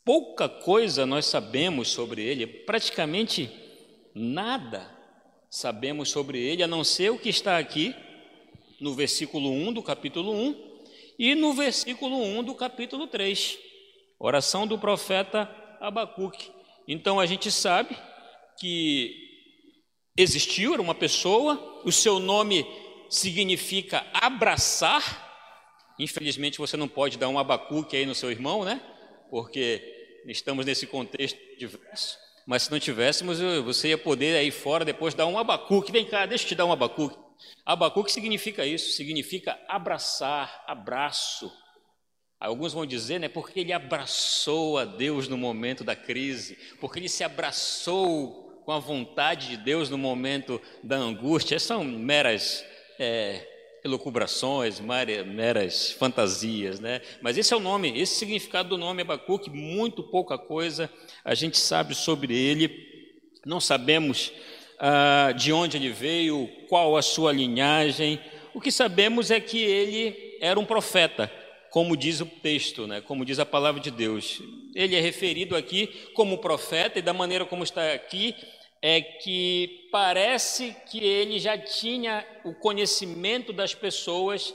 Pouca 0.04 0.48
coisa 0.48 1.06
nós 1.06 1.24
sabemos 1.24 1.88
sobre 1.88 2.22
ele, 2.22 2.46
praticamente 2.46 3.50
nada 4.14 4.98
sabemos 5.50 6.10
sobre 6.10 6.38
ele, 6.38 6.62
a 6.62 6.68
não 6.68 6.84
ser 6.84 7.10
o 7.10 7.18
que 7.18 7.28
está 7.28 7.58
aqui 7.58 7.94
no 8.80 8.94
versículo 8.94 9.50
1 9.50 9.72
do 9.72 9.82
capítulo 9.82 10.32
1, 10.32 10.70
e 11.18 11.34
no 11.34 11.52
versículo 11.52 12.16
1 12.16 12.44
do 12.44 12.54
capítulo 12.54 13.06
3, 13.06 13.58
oração 14.18 14.66
do 14.66 14.78
profeta 14.78 15.50
Abacuque. 15.80 16.50
Então 16.86 17.18
a 17.18 17.26
gente 17.26 17.50
sabe 17.50 17.96
que 18.58 19.14
existiu, 20.16 20.72
era 20.72 20.82
uma 20.82 20.94
pessoa, 20.94 21.82
o 21.84 21.92
seu 21.92 22.18
nome 22.18 22.66
significa 23.10 24.06
abraçar. 24.14 25.28
Infelizmente 25.98 26.58
você 26.58 26.76
não 26.76 26.88
pode 26.88 27.18
dar 27.18 27.28
um 27.28 27.38
abacuque 27.38 27.96
aí 27.96 28.06
no 28.06 28.14
seu 28.14 28.30
irmão, 28.30 28.64
né? 28.64 28.80
Porque 29.28 29.82
estamos 30.26 30.64
nesse 30.64 30.86
contexto 30.86 31.38
diverso. 31.58 32.18
Mas 32.46 32.62
se 32.62 32.70
não 32.70 32.80
tivéssemos, 32.80 33.38
você 33.64 33.88
ia 33.88 33.98
poder 33.98 34.36
aí 34.36 34.50
fora 34.50 34.84
depois 34.84 35.14
dar 35.14 35.26
um 35.26 35.38
abacuque. 35.38 35.92
Vem 35.92 36.06
cá, 36.06 36.24
deixa 36.24 36.44
eu 36.44 36.48
te 36.48 36.54
dar 36.54 36.64
um 36.64 36.72
abacuque. 36.72 37.18
Abacuque 37.64 38.10
significa 38.10 38.64
isso, 38.64 38.92
significa 38.92 39.58
abraçar, 39.68 40.64
abraço. 40.66 41.52
Alguns 42.38 42.72
vão 42.72 42.86
dizer, 42.86 43.18
né, 43.18 43.28
porque 43.28 43.60
ele 43.60 43.72
abraçou 43.72 44.78
a 44.78 44.84
Deus 44.84 45.28
no 45.28 45.36
momento 45.36 45.84
da 45.84 45.94
crise, 45.94 46.56
porque 46.80 46.98
ele 46.98 47.08
se 47.08 47.22
abraçou 47.22 48.62
com 48.64 48.72
a 48.72 48.78
vontade 48.78 49.48
de 49.48 49.56
Deus 49.58 49.90
no 49.90 49.98
momento 49.98 50.60
da 50.82 50.96
angústia. 50.96 51.54
Essas 51.54 51.68
são 51.68 51.84
meras 51.84 52.64
é, 53.00 53.80
elucubrações, 53.82 54.78
meras 54.78 55.90
fantasias, 55.92 56.78
né? 56.78 57.00
Mas 57.22 57.38
esse 57.38 57.54
é 57.54 57.56
o 57.56 57.60
nome, 57.60 57.98
esse 57.98 58.16
significado 58.16 58.68
do 58.68 58.78
nome 58.78 59.00
Abacuque, 59.00 59.48
muito 59.48 60.02
pouca 60.02 60.36
coisa 60.36 60.90
a 61.24 61.34
gente 61.34 61.56
sabe 61.56 61.94
sobre 61.94 62.36
ele, 62.36 62.70
não 63.44 63.58
sabemos 63.58 64.32
ah, 64.78 65.32
de 65.34 65.50
onde 65.50 65.78
ele 65.78 65.88
veio, 65.88 66.46
qual 66.68 66.94
a 66.96 67.02
sua 67.02 67.32
linhagem. 67.32 68.20
O 68.52 68.60
que 68.60 68.70
sabemos 68.70 69.30
é 69.30 69.40
que 69.40 69.58
ele 69.58 70.36
era 70.42 70.60
um 70.60 70.64
profeta, 70.64 71.32
como 71.70 71.96
diz 71.96 72.20
o 72.20 72.26
texto, 72.26 72.86
né? 72.86 73.00
como 73.00 73.24
diz 73.24 73.38
a 73.38 73.46
palavra 73.46 73.80
de 73.80 73.90
Deus. 73.90 74.42
Ele 74.74 74.94
é 74.94 75.00
referido 75.00 75.56
aqui 75.56 75.86
como 76.14 76.38
profeta, 76.38 76.98
e 76.98 77.02
da 77.02 77.14
maneira 77.14 77.46
como 77.46 77.64
está 77.64 77.94
aqui, 77.94 78.34
é 78.82 79.00
que 79.00 79.88
parece 79.92 80.74
que 80.90 81.04
ele 81.04 81.38
já 81.38 81.58
tinha 81.58 82.26
o 82.44 82.54
conhecimento 82.54 83.52
das 83.52 83.74
pessoas 83.74 84.54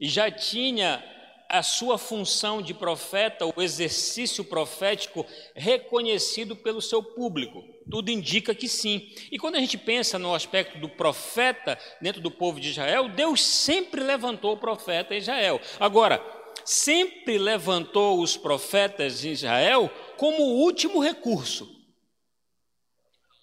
e 0.00 0.08
já 0.08 0.30
tinha 0.30 1.02
a 1.48 1.62
sua 1.62 1.98
função 1.98 2.62
de 2.62 2.72
profeta, 2.72 3.46
o 3.46 3.62
exercício 3.62 4.44
profético 4.44 5.26
reconhecido 5.54 6.56
pelo 6.56 6.80
seu 6.80 7.02
público. 7.02 7.64
Tudo 7.90 8.10
indica 8.10 8.54
que 8.54 8.68
sim. 8.68 9.08
E 9.30 9.38
quando 9.38 9.56
a 9.56 9.60
gente 9.60 9.76
pensa 9.76 10.18
no 10.18 10.34
aspecto 10.34 10.78
do 10.78 10.88
profeta 10.88 11.78
dentro 12.00 12.20
do 12.20 12.30
povo 12.30 12.58
de 12.58 12.70
Israel, 12.70 13.08
Deus 13.08 13.42
sempre 13.42 14.00
levantou 14.02 14.54
o 14.54 14.56
profeta 14.56 15.14
em 15.14 15.18
Israel. 15.18 15.60
Agora, 15.78 16.24
sempre 16.64 17.38
levantou 17.38 18.20
os 18.20 18.36
profetas 18.36 19.20
de 19.20 19.30
Israel 19.30 19.90
como 20.16 20.42
último 20.42 21.00
recurso 21.00 21.83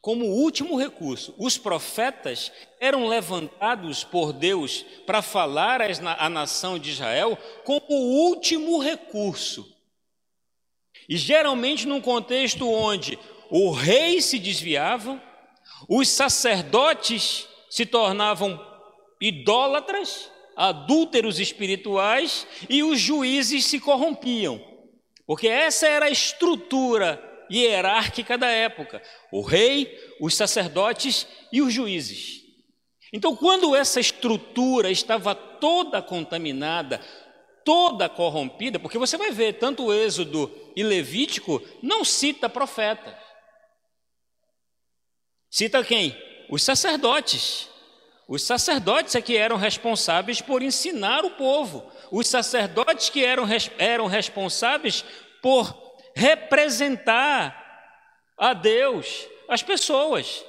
como 0.01 0.25
último 0.25 0.75
recurso. 0.77 1.35
Os 1.37 1.57
profetas 1.57 2.51
eram 2.79 3.07
levantados 3.07 4.03
por 4.03 4.33
Deus 4.33 4.83
para 5.05 5.21
falar 5.21 5.79
à 5.81 6.29
nação 6.29 6.79
de 6.79 6.89
Israel 6.89 7.37
como 7.63 7.85
último 7.89 8.79
recurso. 8.79 9.65
E 11.07 11.15
geralmente 11.15 11.87
num 11.87 12.01
contexto 12.01 12.67
onde 12.67 13.17
o 13.49 13.71
rei 13.71 14.21
se 14.21 14.39
desviava, 14.39 15.21
os 15.87 16.09
sacerdotes 16.09 17.47
se 17.69 17.85
tornavam 17.85 18.59
idólatras, 19.19 20.31
adúlteros 20.55 21.39
espirituais 21.39 22.47
e 22.67 22.83
os 22.83 22.99
juízes 22.99 23.65
se 23.65 23.79
corrompiam. 23.79 24.59
Porque 25.27 25.47
essa 25.47 25.87
era 25.87 26.07
a 26.07 26.11
estrutura 26.11 27.30
hierárquica 27.51 28.37
da 28.37 28.47
época: 28.47 29.01
o 29.31 29.41
rei, 29.41 29.97
os 30.19 30.35
sacerdotes 30.35 31.27
e 31.51 31.61
os 31.61 31.73
juízes. 31.73 32.41
Então, 33.13 33.35
quando 33.35 33.75
essa 33.75 33.99
estrutura 33.99 34.89
estava 34.89 35.35
toda 35.35 36.01
contaminada, 36.01 37.01
toda 37.65 38.07
corrompida, 38.07 38.79
porque 38.79 38.97
você 38.97 39.17
vai 39.17 39.31
ver, 39.31 39.53
tanto 39.59 39.85
o 39.85 39.93
Êxodo 39.93 40.51
e 40.75 40.81
Levítico 40.81 41.61
não 41.81 42.05
cita 42.05 42.49
profeta. 42.49 43.17
Cita 45.49 45.83
quem? 45.83 46.15
Os 46.49 46.63
sacerdotes. 46.63 47.69
Os 48.27 48.43
sacerdotes 48.43 49.13
é 49.15 49.21
que 49.21 49.35
eram 49.35 49.57
responsáveis 49.57 50.39
por 50.39 50.61
ensinar 50.61 51.25
o 51.25 51.31
povo. 51.31 51.91
Os 52.09 52.27
sacerdotes 52.27 53.09
que 53.09 53.25
eram, 53.25 53.45
eram 53.77 54.07
responsáveis 54.07 55.03
por 55.41 55.90
representar 56.15 57.57
a 58.37 58.53
Deus 58.53 59.27
as 59.47 59.61
pessoas. 59.61 60.43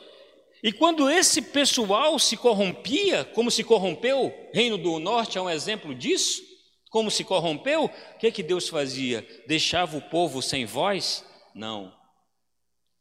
E 0.63 0.73
quando 0.73 1.11
esse 1.11 1.43
pessoal 1.43 2.19
se 2.19 2.37
corrompia, 2.37 3.25
como 3.25 3.51
se 3.51 3.65
corrompeu, 3.65 4.33
Reino 4.53 4.79
do 4.79 4.99
Norte 4.99 5.37
é 5.37 5.41
um 5.41 5.51
exemplo 5.51 5.95
disso, 5.95 6.43
como 6.89 7.11
se 7.11 7.25
corrompeu, 7.25 7.85
o 7.85 8.19
que, 8.19 8.31
que 8.31 8.43
Deus 8.43 8.69
fazia? 8.69 9.27
Deixava 9.47 9.97
o 9.97 10.03
povo 10.03 10.43
sem 10.43 10.65
voz? 10.65 11.25
Não. 11.55 11.93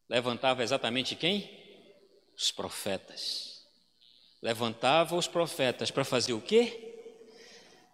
Levantava 0.10 0.64
exatamente 0.64 1.16
quem? 1.16 1.50
Os 2.36 2.52
profetas. 2.52 3.66
Levantava 4.42 5.16
os 5.16 5.28
profetas 5.28 5.92
para 5.92 6.04
fazer 6.04 6.34
o 6.34 6.42
quê? 6.42 6.88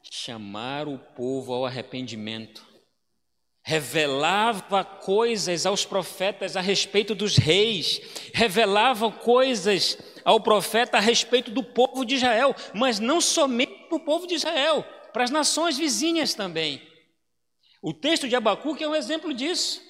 Chamar 0.10 0.88
o 0.88 0.98
povo 0.98 1.54
ao 1.54 1.66
arrependimento 1.66 2.67
revelava 3.68 4.86
coisas 4.86 5.66
aos 5.66 5.84
profetas 5.84 6.56
a 6.56 6.62
respeito 6.62 7.14
dos 7.14 7.36
reis, 7.36 8.00
revelava 8.34 9.12
coisas 9.12 9.98
ao 10.24 10.40
profeta 10.40 10.96
a 10.96 11.02
respeito 11.02 11.52
do 11.52 11.62
povo 11.62 12.06
de 12.06 12.16
Israel, 12.16 12.56
mas 12.74 12.98
não 12.98 13.20
somente 13.20 13.88
para 13.90 13.98
o 13.98 14.00
povo 14.00 14.26
de 14.26 14.36
Israel, 14.36 14.86
para 15.12 15.26
as 15.26 15.32
nações 15.32 15.78
vizinhas 15.78 16.34
também. 16.34 16.82
O 17.84 17.94
texto 17.94 18.30
de 18.30 18.38
Abacuque 18.38 18.86
é 18.86 18.88
um 18.88 18.96
exemplo 18.96 19.34
disso. 19.34 19.82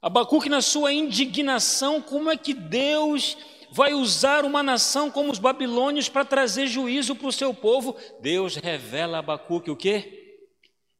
Abacuque, 0.00 0.48
na 0.48 0.62
sua 0.62 0.90
indignação, 0.90 2.00
como 2.00 2.30
é 2.30 2.38
que 2.38 2.54
Deus 2.54 3.36
vai 3.70 3.92
usar 3.92 4.46
uma 4.46 4.62
nação 4.62 5.10
como 5.10 5.30
os 5.30 5.38
babilônios 5.38 6.08
para 6.08 6.24
trazer 6.24 6.66
juízo 6.66 7.14
para 7.14 7.28
o 7.28 7.32
seu 7.32 7.52
povo? 7.52 7.94
Deus 8.22 8.56
revela 8.56 9.18
a 9.18 9.20
Abacuque 9.20 9.70
o 9.70 9.76
quê? 9.76 10.17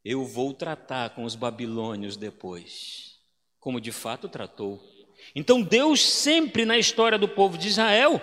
Eu 0.05 0.25
vou 0.25 0.55
tratar 0.55 1.11
com 1.11 1.25
os 1.25 1.35
babilônios 1.35 2.17
depois, 2.17 3.19
como 3.59 3.81
de 3.81 3.93
fato 3.93 4.29
tratou. 4.29 4.81
Então 5.35 5.61
Deus 5.61 6.01
sempre 6.01 6.65
na 6.65 6.79
história 6.79 7.19
do 7.19 7.29
povo 7.29 7.59
de 7.59 7.69
Israel 7.69 8.21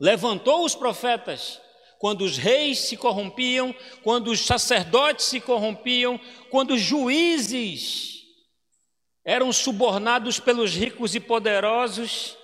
levantou 0.00 0.64
os 0.64 0.74
profetas 0.74 1.60
quando 1.98 2.22
os 2.22 2.38
reis 2.38 2.78
se 2.78 2.96
corrompiam, 2.96 3.74
quando 4.02 4.30
os 4.30 4.40
sacerdotes 4.40 5.26
se 5.26 5.38
corrompiam, 5.38 6.18
quando 6.48 6.72
os 6.72 6.80
juízes 6.80 8.20
eram 9.24 9.52
subornados 9.52 10.40
pelos 10.40 10.74
ricos 10.74 11.14
e 11.14 11.20
poderosos 11.20 12.36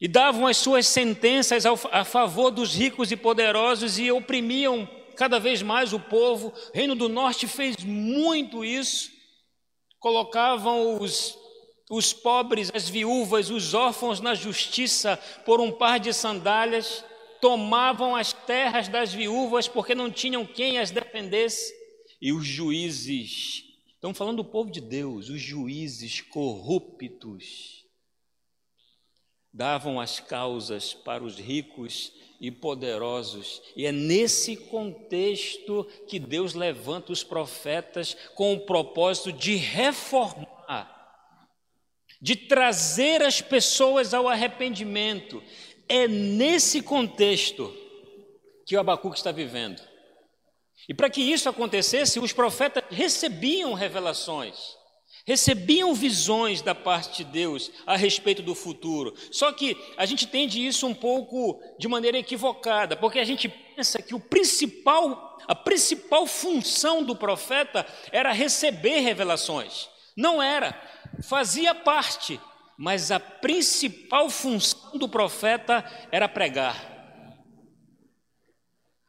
e 0.00 0.08
davam 0.08 0.46
as 0.46 0.56
suas 0.56 0.86
sentenças 0.88 1.64
a 1.64 2.04
favor 2.04 2.50
dos 2.50 2.74
ricos 2.74 3.12
e 3.12 3.16
poderosos 3.16 3.98
e 3.98 4.10
oprimiam 4.10 4.88
cada 5.14 5.38
vez 5.38 5.62
mais 5.62 5.92
o 5.92 6.00
povo. 6.00 6.48
O 6.48 6.76
Reino 6.76 6.94
do 6.94 7.08
Norte 7.08 7.46
fez 7.46 7.76
muito 7.82 8.64
isso. 8.64 9.10
Colocavam 9.98 11.00
os, 11.00 11.38
os 11.90 12.12
pobres, 12.12 12.70
as 12.74 12.88
viúvas, 12.88 13.50
os 13.50 13.72
órfãos 13.74 14.20
na 14.20 14.34
justiça 14.34 15.16
por 15.44 15.60
um 15.60 15.72
par 15.72 15.98
de 15.98 16.12
sandálias. 16.12 17.04
Tomavam 17.40 18.16
as 18.16 18.32
terras 18.32 18.88
das 18.88 19.12
viúvas 19.12 19.68
porque 19.68 19.94
não 19.94 20.10
tinham 20.10 20.44
quem 20.44 20.78
as 20.78 20.90
defendesse. 20.90 21.72
E 22.20 22.32
os 22.32 22.46
juízes, 22.46 23.64
estamos 23.94 24.16
falando 24.16 24.38
do 24.38 24.44
povo 24.44 24.70
de 24.70 24.80
Deus, 24.80 25.28
os 25.28 25.40
juízes 25.40 26.20
corruptos, 26.20 27.84
davam 29.52 30.00
as 30.00 30.18
causas 30.20 30.92
para 30.92 31.22
os 31.22 31.38
ricos 31.38 32.12
e 32.46 32.50
poderosos. 32.50 33.62
E 33.74 33.86
é 33.86 33.92
nesse 33.92 34.54
contexto 34.54 35.88
que 36.06 36.18
Deus 36.18 36.52
levanta 36.52 37.10
os 37.10 37.24
profetas 37.24 38.14
com 38.34 38.52
o 38.52 38.60
propósito 38.60 39.32
de 39.32 39.56
reformar, 39.56 41.48
de 42.20 42.36
trazer 42.36 43.22
as 43.22 43.40
pessoas 43.40 44.12
ao 44.12 44.28
arrependimento. 44.28 45.42
É 45.88 46.06
nesse 46.06 46.82
contexto 46.82 47.74
que 48.66 48.76
o 48.76 48.80
Abacuque 48.80 49.16
está 49.16 49.32
vivendo. 49.32 49.80
E 50.86 50.92
para 50.92 51.08
que 51.08 51.22
isso 51.22 51.48
acontecesse, 51.48 52.20
os 52.20 52.32
profetas 52.34 52.84
recebiam 52.90 53.72
revelações 53.72 54.76
recebiam 55.24 55.94
visões 55.94 56.60
da 56.60 56.74
parte 56.74 57.24
de 57.24 57.30
Deus 57.30 57.70
a 57.86 57.96
respeito 57.96 58.42
do 58.42 58.54
futuro. 58.54 59.14
Só 59.30 59.50
que 59.52 59.76
a 59.96 60.04
gente 60.04 60.26
entende 60.26 60.64
isso 60.64 60.86
um 60.86 60.94
pouco 60.94 61.60
de 61.78 61.88
maneira 61.88 62.18
equivocada, 62.18 62.96
porque 62.96 63.18
a 63.18 63.24
gente 63.24 63.48
pensa 63.48 64.02
que 64.02 64.14
o 64.14 64.20
principal, 64.20 65.38
a 65.48 65.54
principal 65.54 66.26
função 66.26 67.02
do 67.02 67.16
profeta 67.16 67.86
era 68.12 68.32
receber 68.32 69.00
revelações. 69.00 69.88
Não 70.16 70.42
era, 70.42 70.78
fazia 71.22 71.74
parte, 71.74 72.38
mas 72.76 73.10
a 73.10 73.18
principal 73.18 74.28
função 74.28 74.98
do 74.98 75.08
profeta 75.08 75.84
era 76.12 76.28
pregar. 76.28 76.92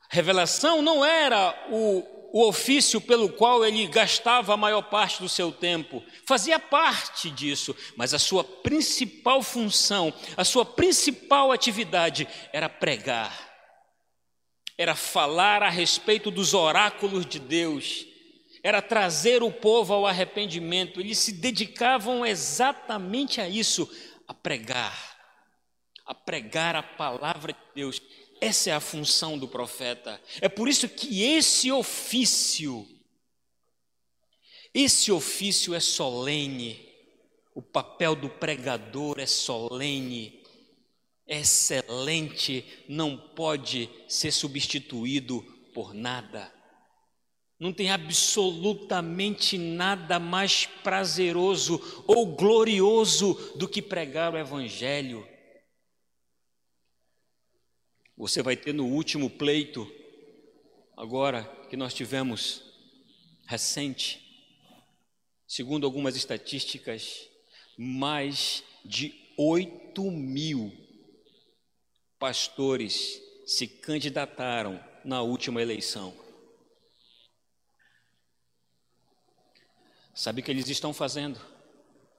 Revelação 0.09 0.81
não 0.81 1.03
era 1.03 1.67
o, 1.69 2.14
o 2.35 2.49
ofício 2.49 2.99
pelo 2.99 3.29
qual 3.29 3.65
ele 3.65 3.87
gastava 3.87 4.53
a 4.53 4.57
maior 4.57 4.81
parte 4.81 5.21
do 5.21 5.29
seu 5.29 5.53
tempo, 5.53 6.03
fazia 6.25 6.59
parte 6.59 7.31
disso, 7.31 7.73
mas 7.95 8.13
a 8.13 8.19
sua 8.19 8.43
principal 8.43 9.41
função, 9.41 10.13
a 10.35 10.43
sua 10.43 10.65
principal 10.65 11.53
atividade 11.53 12.27
era 12.51 12.67
pregar, 12.67 13.33
era 14.77 14.93
falar 14.93 15.63
a 15.63 15.69
respeito 15.69 16.29
dos 16.29 16.53
oráculos 16.53 17.25
de 17.25 17.39
Deus, 17.39 18.05
era 18.61 18.81
trazer 18.81 19.41
o 19.41 19.49
povo 19.49 19.93
ao 19.93 20.05
arrependimento, 20.05 20.99
eles 20.99 21.19
se 21.19 21.31
dedicavam 21.31 22.25
exatamente 22.25 23.39
a 23.39 23.47
isso, 23.47 23.89
a 24.27 24.33
pregar, 24.33 25.15
a 26.05 26.13
pregar 26.13 26.75
a 26.75 26.83
palavra 26.83 27.53
de 27.53 27.59
Deus. 27.73 28.01
Essa 28.39 28.71
é 28.71 28.73
a 28.73 28.79
função 28.79 29.37
do 29.37 29.47
profeta. 29.47 30.21
É 30.41 30.49
por 30.49 30.67
isso 30.67 30.87
que 30.89 31.23
esse 31.23 31.71
ofício, 31.71 32.87
esse 34.73 35.11
ofício 35.11 35.73
é 35.73 35.79
solene, 35.79 36.85
o 37.53 37.61
papel 37.61 38.15
do 38.15 38.29
pregador 38.29 39.19
é 39.19 39.25
solene, 39.25 40.43
é 41.25 41.39
excelente, 41.39 42.65
não 42.87 43.17
pode 43.17 43.89
ser 44.07 44.31
substituído 44.31 45.41
por 45.73 45.93
nada. 45.93 46.53
Não 47.57 47.71
tem 47.71 47.89
absolutamente 47.89 49.57
nada 49.57 50.19
mais 50.19 50.65
prazeroso 50.65 52.03
ou 52.05 52.25
glorioso 52.35 53.33
do 53.55 53.67
que 53.67 53.81
pregar 53.81 54.33
o 54.33 54.37
Evangelho. 54.37 55.25
Você 58.17 58.41
vai 58.41 58.55
ter 58.55 58.73
no 58.73 58.85
último 58.85 59.29
pleito, 59.29 59.85
agora 60.95 61.43
que 61.69 61.75
nós 61.75 61.93
tivemos 61.93 62.63
recente, 63.45 64.21
segundo 65.45 65.85
algumas 65.85 66.15
estatísticas, 66.15 67.29
mais 67.77 68.63
de 68.85 69.13
8 69.37 70.01
mil 70.11 70.71
pastores 72.17 73.21
se 73.45 73.67
candidataram 73.67 74.81
na 75.03 75.21
última 75.21 75.61
eleição. 75.61 76.15
Sabe 80.13 80.39
o 80.39 80.43
que 80.43 80.49
eles 80.49 80.69
estão 80.69 80.93
fazendo? 80.93 81.39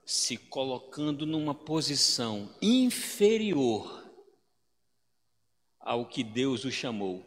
Se 0.04 0.36
colocando 0.36 1.24
numa 1.24 1.54
posição 1.54 2.54
inferior 2.60 4.05
ao 5.86 6.04
que 6.04 6.24
Deus 6.24 6.64
o 6.64 6.70
chamou. 6.70 7.24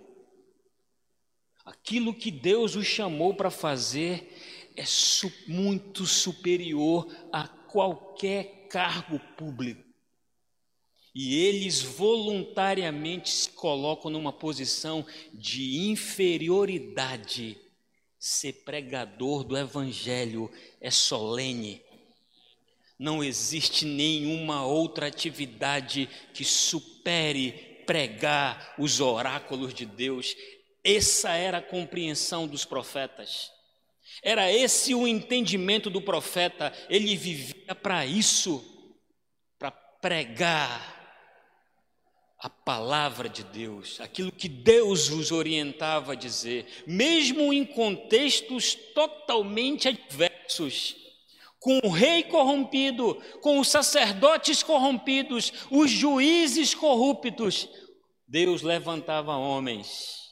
Aquilo 1.64 2.14
que 2.14 2.30
Deus 2.30 2.76
o 2.76 2.84
chamou 2.84 3.34
para 3.34 3.50
fazer 3.50 4.38
é 4.76 4.84
su 4.84 5.32
muito 5.48 6.06
superior 6.06 7.08
a 7.32 7.48
qualquer 7.48 8.68
cargo 8.70 9.18
público. 9.38 9.82
E 11.16 11.40
eles 11.40 11.82
voluntariamente 11.82 13.30
se 13.30 13.50
colocam 13.52 14.12
numa 14.12 14.34
posição 14.34 15.06
de 15.34 15.90
inferioridade. 15.90 17.58
Ser 18.20 18.54
pregador 18.66 19.46
do 19.46 19.58
Evangelho 19.58 20.52
é 20.82 20.92
solene. 20.92 21.82
Não 22.98 23.24
existe 23.24 23.86
nenhuma 23.86 24.66
outra 24.66 25.08
atividade 25.08 26.10
que 26.34 26.44
supere 26.44 27.69
pregar 27.90 28.76
os 28.78 29.00
oráculos 29.00 29.74
de 29.74 29.84
Deus. 29.84 30.36
Essa 30.84 31.32
era 31.32 31.58
a 31.58 31.62
compreensão 31.62 32.46
dos 32.46 32.64
profetas. 32.64 33.52
Era 34.22 34.52
esse 34.52 34.94
o 34.94 35.08
entendimento 35.08 35.90
do 35.90 36.00
profeta. 36.00 36.72
Ele 36.88 37.16
vivia 37.16 37.74
para 37.74 38.06
isso, 38.06 38.64
para 39.58 39.72
pregar 39.72 40.98
a 42.38 42.48
palavra 42.48 43.28
de 43.28 43.44
Deus, 43.44 44.00
aquilo 44.00 44.32
que 44.32 44.48
Deus 44.48 45.10
os 45.10 45.32
orientava 45.32 46.12
a 46.12 46.16
dizer, 46.16 46.84
mesmo 46.86 47.52
em 47.52 47.66
contextos 47.66 48.76
totalmente 48.94 49.88
adversos 49.88 50.96
com 51.60 51.80
o 51.84 51.90
rei 51.90 52.24
corrompido, 52.24 53.22
com 53.42 53.60
os 53.60 53.68
sacerdotes 53.68 54.64
corrompidos, 54.64 55.52
os 55.70 55.92
juízes 55.92 56.74
corruptos, 56.74 57.68
Deus 58.30 58.62
levantava 58.62 59.36
homens 59.36 60.30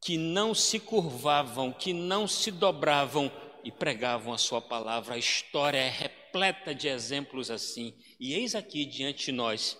que 0.00 0.16
não 0.16 0.54
se 0.54 0.78
curvavam, 0.78 1.72
que 1.72 1.92
não 1.92 2.28
se 2.28 2.52
dobravam 2.52 3.30
e 3.64 3.72
pregavam 3.72 4.32
a 4.32 4.38
sua 4.38 4.62
palavra. 4.62 5.16
A 5.16 5.18
história 5.18 5.78
é 5.78 5.88
repleta 5.88 6.72
de 6.72 6.86
exemplos 6.86 7.50
assim. 7.50 7.98
E 8.20 8.34
eis 8.34 8.54
aqui 8.54 8.84
diante 8.84 9.26
de 9.26 9.32
nós 9.32 9.76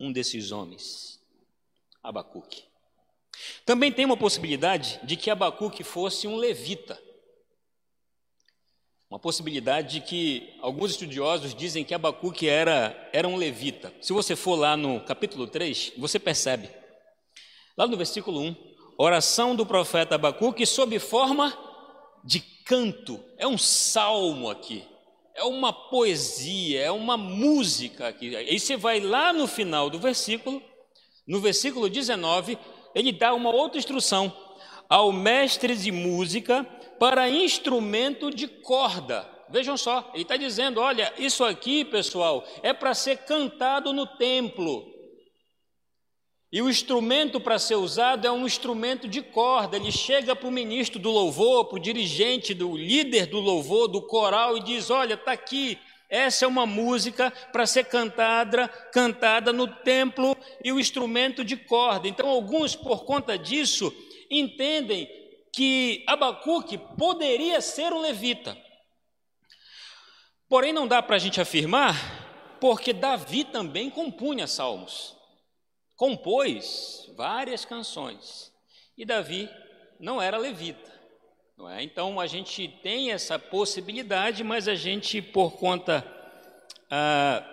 um 0.00 0.10
desses 0.10 0.50
homens, 0.52 1.20
Abacuque. 2.02 2.64
Também 3.66 3.92
tem 3.92 4.06
uma 4.06 4.16
possibilidade 4.16 5.00
de 5.04 5.16
que 5.16 5.30
Abacuque 5.30 5.84
fosse 5.84 6.26
um 6.26 6.36
levita. 6.36 6.98
Uma 9.12 9.18
possibilidade 9.18 10.00
de 10.00 10.00
que 10.00 10.54
alguns 10.62 10.92
estudiosos 10.92 11.54
dizem 11.54 11.84
que 11.84 11.92
Abacuque 11.92 12.48
era, 12.48 13.10
era 13.12 13.28
um 13.28 13.36
levita. 13.36 13.92
Se 14.00 14.10
você 14.10 14.34
for 14.34 14.54
lá 14.54 14.74
no 14.74 15.00
capítulo 15.00 15.46
3, 15.46 15.92
você 15.98 16.18
percebe. 16.18 16.70
Lá 17.76 17.86
no 17.86 17.94
versículo 17.94 18.40
1, 18.40 18.56
oração 18.96 19.54
do 19.54 19.66
profeta 19.66 20.14
Abacuque 20.14 20.64
sob 20.64 20.98
forma 20.98 21.52
de 22.24 22.40
canto. 22.64 23.22
É 23.36 23.46
um 23.46 23.58
salmo 23.58 24.48
aqui. 24.48 24.82
É 25.34 25.44
uma 25.44 25.74
poesia, 25.74 26.80
é 26.80 26.90
uma 26.90 27.18
música 27.18 28.08
aqui. 28.08 28.34
Aí 28.34 28.58
você 28.58 28.78
vai 28.78 28.98
lá 28.98 29.30
no 29.30 29.46
final 29.46 29.90
do 29.90 29.98
versículo, 29.98 30.62
no 31.26 31.38
versículo 31.38 31.90
19, 31.90 32.58
ele 32.94 33.12
dá 33.12 33.34
uma 33.34 33.50
outra 33.50 33.78
instrução 33.78 34.34
ao 34.88 35.12
mestre 35.12 35.76
de 35.76 35.92
música 35.92 36.66
para 37.02 37.28
instrumento 37.28 38.30
de 38.30 38.46
corda. 38.46 39.28
Vejam 39.50 39.76
só, 39.76 40.08
ele 40.14 40.22
está 40.22 40.36
dizendo: 40.36 40.80
olha, 40.80 41.12
isso 41.18 41.42
aqui, 41.42 41.84
pessoal, 41.84 42.46
é 42.62 42.72
para 42.72 42.94
ser 42.94 43.16
cantado 43.24 43.92
no 43.92 44.06
templo. 44.06 44.86
E 46.52 46.62
o 46.62 46.70
instrumento 46.70 47.40
para 47.40 47.58
ser 47.58 47.74
usado 47.74 48.24
é 48.24 48.30
um 48.30 48.46
instrumento 48.46 49.08
de 49.08 49.20
corda. 49.20 49.76
Ele 49.76 49.90
chega 49.90 50.36
para 50.36 50.46
o 50.46 50.52
ministro 50.52 51.00
do 51.00 51.10
louvor, 51.10 51.64
para 51.64 51.78
o 51.78 51.82
dirigente, 51.82 52.54
do 52.54 52.76
líder 52.76 53.26
do 53.26 53.40
louvor, 53.40 53.88
do 53.88 54.02
coral, 54.02 54.56
e 54.56 54.62
diz: 54.62 54.88
Olha, 54.88 55.14
está 55.14 55.32
aqui, 55.32 55.76
essa 56.08 56.44
é 56.44 56.48
uma 56.48 56.66
música 56.66 57.32
para 57.50 57.66
ser 57.66 57.86
cantada, 57.86 58.68
cantada 58.92 59.52
no 59.52 59.66
templo 59.66 60.36
e 60.62 60.70
o 60.70 60.78
instrumento 60.78 61.42
de 61.42 61.56
corda. 61.56 62.06
Então, 62.06 62.28
alguns, 62.28 62.76
por 62.76 63.04
conta 63.04 63.36
disso, 63.36 63.92
entendem 64.30 65.21
que 65.52 66.02
Abacuque 66.06 66.78
poderia 66.78 67.60
ser 67.60 67.92
um 67.92 68.00
levita. 68.00 68.56
Porém, 70.48 70.72
não 70.72 70.88
dá 70.88 71.02
para 71.02 71.16
a 71.16 71.18
gente 71.18 71.40
afirmar, 71.40 72.58
porque 72.58 72.92
Davi 72.92 73.44
também 73.44 73.90
compunha 73.90 74.46
salmos, 74.46 75.14
compôs 75.94 77.10
várias 77.16 77.64
canções, 77.64 78.52
e 78.96 79.04
Davi 79.04 79.48
não 80.00 80.20
era 80.20 80.38
levita. 80.38 80.90
Não 81.56 81.68
é? 81.68 81.82
Então, 81.82 82.18
a 82.18 82.26
gente 82.26 82.66
tem 82.82 83.12
essa 83.12 83.38
possibilidade, 83.38 84.42
mas 84.42 84.66
a 84.66 84.74
gente, 84.74 85.20
por 85.20 85.52
conta 85.52 86.04
ah, 86.90 87.44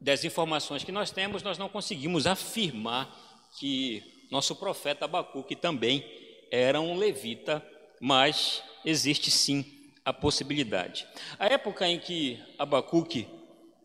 das 0.00 0.24
informações 0.24 0.82
que 0.82 0.90
nós 0.90 1.10
temos, 1.10 1.42
nós 1.42 1.58
não 1.58 1.68
conseguimos 1.68 2.26
afirmar 2.26 3.14
que 3.58 4.26
nosso 4.30 4.56
profeta 4.56 5.04
Abacuque 5.04 5.54
também 5.54 6.21
era 6.52 6.78
um 6.78 6.98
levita, 6.98 7.66
mas 7.98 8.62
existe 8.84 9.30
sim 9.30 9.64
a 10.04 10.12
possibilidade. 10.12 11.06
A 11.38 11.46
época 11.46 11.88
em 11.88 11.98
que 11.98 12.38
Abacuque 12.58 13.26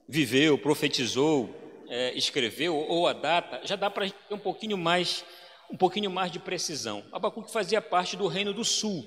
viveu, 0.06 0.58
profetizou, 0.58 1.49
é, 1.88 2.13
escreveu, 2.13 2.75
ou 2.75 3.08
a 3.08 3.13
data, 3.13 3.62
já 3.63 3.77
dá 3.77 3.89
para 3.89 4.10
ter 4.10 4.34
um 4.34 4.38
pouquinho 4.38 4.77
mais, 4.77 5.23
um 5.71 5.77
pouquinho 5.77 6.12
mais 6.12 6.30
de 6.30 6.39
precisão. 6.39 7.06
Abacuque 7.13 7.51
fazia 7.51 7.82
parte 7.82 8.17
do 8.17 8.27
reino 8.27 8.53
do 8.53 8.65
sul, 8.65 9.06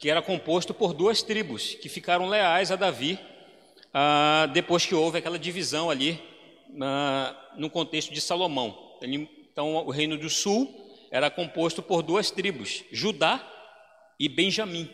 que 0.00 0.10
era 0.10 0.20
composto 0.20 0.74
por 0.74 0.92
duas 0.92 1.22
tribos 1.22 1.74
que 1.74 1.88
ficaram 1.88 2.28
leais 2.28 2.72
a 2.72 2.76
Davi 2.76 3.20
ah, 3.94 4.48
depois 4.52 4.84
que 4.84 4.96
houve 4.96 5.18
aquela 5.18 5.38
divisão 5.38 5.90
ali 5.90 6.20
ah, 6.82 7.52
no 7.56 7.70
contexto 7.70 8.12
de 8.12 8.20
Salomão. 8.20 8.98
Então, 9.00 9.76
o 9.76 9.90
reino 9.90 10.18
do 10.18 10.28
sul 10.28 10.87
era 11.10 11.30
composto 11.30 11.82
por 11.82 12.02
duas 12.02 12.30
tribos, 12.30 12.84
Judá 12.92 13.46
e 14.18 14.28
Benjamim, 14.28 14.88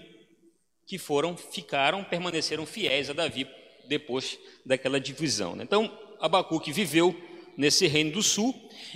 que 0.86 0.98
foram, 0.98 1.36
ficaram, 1.36 2.04
permaneceram 2.04 2.66
fiéis 2.66 3.10
a 3.10 3.12
Davi 3.12 3.46
depois 3.88 4.38
daquela 4.64 5.00
divisão. 5.00 5.56
Né? 5.56 5.64
Então, 5.64 5.90
Abacuque 6.20 6.72
viveu 6.72 7.14
nesse 7.56 7.86
reino 7.86 8.12
do 8.12 8.22
sul, 8.22 8.54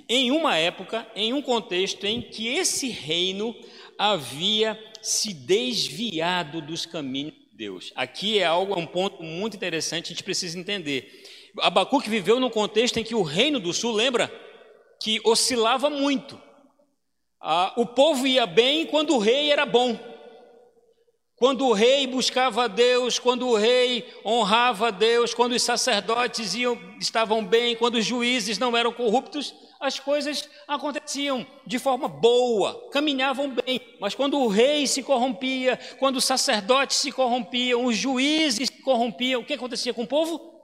em 0.08 0.30
uma 0.30 0.56
época, 0.56 1.06
em 1.14 1.32
um 1.32 1.40
contexto 1.40 2.04
em 2.06 2.20
que 2.20 2.48
esse 2.48 2.88
reino 2.88 3.54
havia 3.96 4.78
se 5.00 5.32
desviado 5.32 6.60
dos 6.60 6.84
caminhos 6.84 7.32
de 7.32 7.56
Deus. 7.56 7.92
Aqui 7.94 8.38
é 8.38 8.44
algo, 8.44 8.74
é 8.74 8.76
um 8.76 8.86
ponto 8.86 9.22
muito 9.22 9.56
interessante, 9.56 10.06
a 10.06 10.08
gente 10.08 10.24
precisa 10.24 10.58
entender. 10.58 11.24
Abacuque 11.60 12.10
viveu 12.10 12.38
num 12.38 12.50
contexto 12.50 12.98
em 12.98 13.04
que 13.04 13.14
o 13.14 13.22
reino 13.22 13.58
do 13.58 13.72
sul, 13.72 13.92
lembra, 13.92 14.30
que 15.00 15.20
oscilava 15.24 15.88
muito. 15.88 16.40
Ah, 17.40 17.72
o 17.76 17.86
povo 17.86 18.26
ia 18.26 18.46
bem 18.46 18.86
quando 18.86 19.14
o 19.14 19.18
rei 19.18 19.50
era 19.50 19.64
bom. 19.64 19.98
Quando 21.38 21.68
o 21.68 21.72
rei 21.72 22.04
buscava 22.04 22.68
Deus, 22.68 23.20
quando 23.20 23.46
o 23.46 23.54
rei 23.54 24.04
honrava 24.26 24.90
Deus, 24.90 25.32
quando 25.32 25.52
os 25.52 25.62
sacerdotes 25.62 26.52
iam, 26.56 26.76
estavam 26.98 27.44
bem, 27.44 27.76
quando 27.76 27.94
os 27.94 28.04
juízes 28.04 28.58
não 28.58 28.76
eram 28.76 28.92
corruptos, 28.92 29.54
as 29.78 30.00
coisas 30.00 30.50
aconteciam 30.66 31.46
de 31.64 31.78
forma 31.78 32.08
boa, 32.08 32.90
caminhavam 32.90 33.54
bem. 33.54 33.80
Mas 34.00 34.16
quando 34.16 34.36
o 34.36 34.48
rei 34.48 34.84
se 34.88 35.00
corrompia, 35.00 35.78
quando 36.00 36.16
os 36.16 36.24
sacerdotes 36.24 36.96
se 36.96 37.12
corrompiam, 37.12 37.84
os 37.84 37.96
juízes 37.96 38.68
se 38.68 38.82
corrompiam, 38.82 39.40
o 39.40 39.44
que 39.44 39.54
acontecia 39.54 39.94
com 39.94 40.02
o 40.02 40.08
povo? 40.08 40.60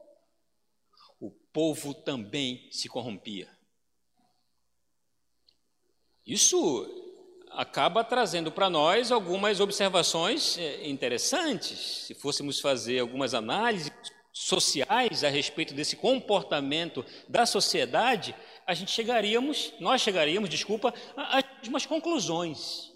O 1.20 1.30
povo 1.52 1.94
também 1.94 2.68
se 2.72 2.88
corrompia. 2.88 3.48
Isso 6.26 6.86
acaba 7.50 8.02
trazendo 8.02 8.50
para 8.50 8.70
nós 8.70 9.12
algumas 9.12 9.60
observações 9.60 10.58
eh, 10.58 10.88
interessantes. 10.88 12.06
Se 12.06 12.14
fôssemos 12.14 12.60
fazer 12.60 12.98
algumas 12.98 13.34
análises 13.34 13.92
sociais 14.32 15.22
a 15.22 15.28
respeito 15.28 15.74
desse 15.74 15.96
comportamento 15.96 17.04
da 17.28 17.46
sociedade, 17.46 18.34
a 18.66 18.74
gente 18.74 18.90
chegaríamos, 18.90 19.72
nós 19.78 20.00
chegaríamos, 20.00 20.50
desculpa, 20.50 20.92
às 21.16 21.44
mesmas 21.62 21.86
conclusões. 21.86 22.92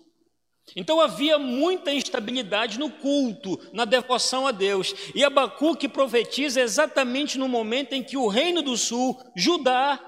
Então 0.75 1.01
havia 1.01 1.39
muita 1.39 1.93
instabilidade 1.93 2.79
no 2.79 2.91
culto, 2.91 3.59
na 3.73 3.85
devoção 3.85 4.47
a 4.47 4.53
Deus. 4.53 4.95
E 5.15 5.25
Abacuque 5.25 5.89
profetiza 5.89 6.61
exatamente 6.61 7.39
no 7.39 7.49
momento 7.49 7.93
em 7.93 8.03
que 8.03 8.17
o 8.17 8.27
reino 8.27 8.61
do 8.61 8.77
sul, 8.77 9.19
Judá, 9.37 9.99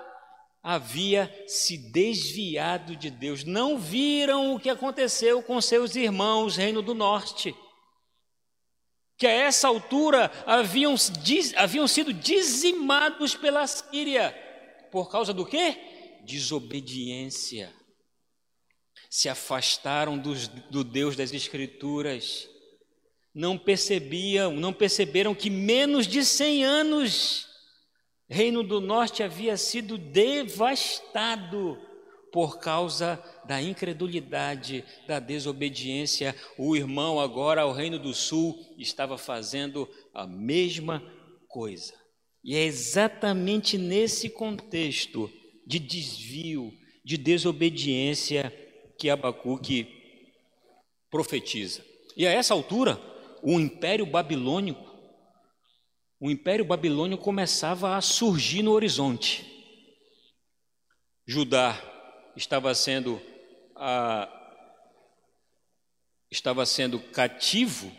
havia 0.63 1.33
se 1.47 1.77
desviado 1.77 2.95
de 2.95 3.11
Deus. 3.11 3.45
Não 3.45 3.79
viram 3.79 4.55
o 4.55 4.61
que 4.61 4.69
aconteceu 4.69 5.43
com 5.43 5.61
seus 5.61 5.97
irmãos, 5.97 6.57
Reino 6.57 6.83
do 6.83 6.95
Norte. 6.95 7.55
Que 9.17 9.27
a 9.27 9.31
essa 9.31 9.69
altura 9.69 10.31
haviam, 10.47 10.95
haviam 11.57 11.87
sido 11.87 12.13
dizimados 12.13 13.35
pela 13.35 13.67
Síria. 13.67 14.33
Por 14.91 15.11
causa 15.11 15.33
do 15.33 15.47
quê? 15.47 15.79
Desobediência. 16.25 17.73
Se 19.09 19.29
afastaram 19.29 20.19
dos, 20.19 20.49
do 20.49 20.85
Deus 20.85 21.17
das 21.17 21.33
Escrituras. 21.33 22.49
Não 23.35 23.57
percebiam, 23.57 24.53
não 24.55 24.73
perceberam 24.73 25.35
que 25.35 25.49
menos 25.49 26.07
de 26.07 26.25
cem 26.25 26.65
anos 26.65 27.50
Reino 28.33 28.63
do 28.63 28.81
Norte 28.81 29.25
havia 29.25 29.57
sido 29.57 29.99
devastado 29.99 31.77
por 32.33 32.61
causa 32.61 33.21
da 33.45 33.61
incredulidade, 33.61 34.85
da 35.09 35.19
desobediência. 35.19 36.37
O 36.57 36.77
irmão, 36.77 37.19
agora 37.19 37.63
ao 37.63 37.73
Reino 37.73 37.99
do 37.99 38.15
Sul, 38.15 38.57
estava 38.79 39.19
fazendo 39.19 39.89
a 40.15 40.29
mesma 40.29 41.03
coisa. 41.49 41.93
E 42.45 42.55
é 42.55 42.63
exatamente 42.63 43.77
nesse 43.77 44.31
contexto 44.31 45.29
de 45.67 45.81
desvio, 45.81 46.73
de 47.05 47.17
desobediência, 47.17 48.55
que 48.97 49.11
Abacuque 49.11 49.89
profetiza. 51.11 51.85
E 52.17 52.29
a 52.29 52.31
essa 52.31 52.55
altura, 52.55 53.01
o 53.43 53.59
Império 53.59 54.07
Babilônico 54.07 54.90
o 56.21 56.31
Império 56.31 56.67
Babilônio 56.67 57.17
começava 57.17 57.97
a 57.97 58.01
surgir 58.03 58.63
no 58.63 58.73
horizonte. 58.73 59.47
Judá 61.27 61.81
estava 62.37 62.75
sendo 62.75 63.21
a, 63.75 64.29
estava 66.31 66.67
sendo 66.67 67.01
cativo 67.01 67.91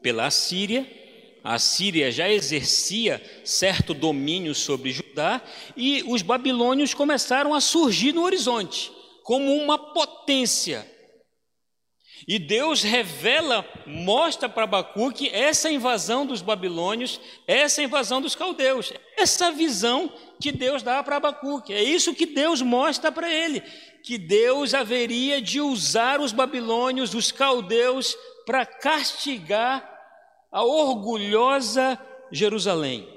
pela 0.00 0.30
Síria. 0.30 0.90
A 1.44 1.58
Síria 1.58 2.10
já 2.10 2.28
exercia 2.28 3.22
certo 3.44 3.92
domínio 3.92 4.54
sobre 4.54 4.90
Judá 4.90 5.42
e 5.76 6.02
os 6.06 6.22
babilônios 6.22 6.94
começaram 6.94 7.54
a 7.54 7.60
surgir 7.60 8.12
no 8.12 8.22
horizonte 8.22 8.90
como 9.22 9.54
uma 9.54 9.78
potência 9.78 10.90
e 12.28 12.38
Deus 12.38 12.82
revela, 12.82 13.66
mostra 13.86 14.50
para 14.50 14.64
Abacuque 14.64 15.30
essa 15.30 15.70
invasão 15.70 16.26
dos 16.26 16.42
babilônios, 16.42 17.18
essa 17.46 17.82
invasão 17.82 18.20
dos 18.20 18.34
caldeus, 18.34 18.92
essa 19.16 19.50
visão 19.50 20.12
que 20.38 20.52
Deus 20.52 20.82
dá 20.82 21.02
para 21.02 21.16
Abacuque. 21.16 21.72
É 21.72 21.82
isso 21.82 22.14
que 22.14 22.26
Deus 22.26 22.60
mostra 22.60 23.10
para 23.10 23.32
ele, 23.32 23.62
que 24.04 24.18
Deus 24.18 24.74
haveria 24.74 25.40
de 25.40 25.58
usar 25.58 26.20
os 26.20 26.30
babilônios, 26.30 27.14
os 27.14 27.32
caldeus, 27.32 28.14
para 28.44 28.66
castigar 28.66 29.90
a 30.52 30.62
orgulhosa 30.62 31.98
Jerusalém. 32.30 33.08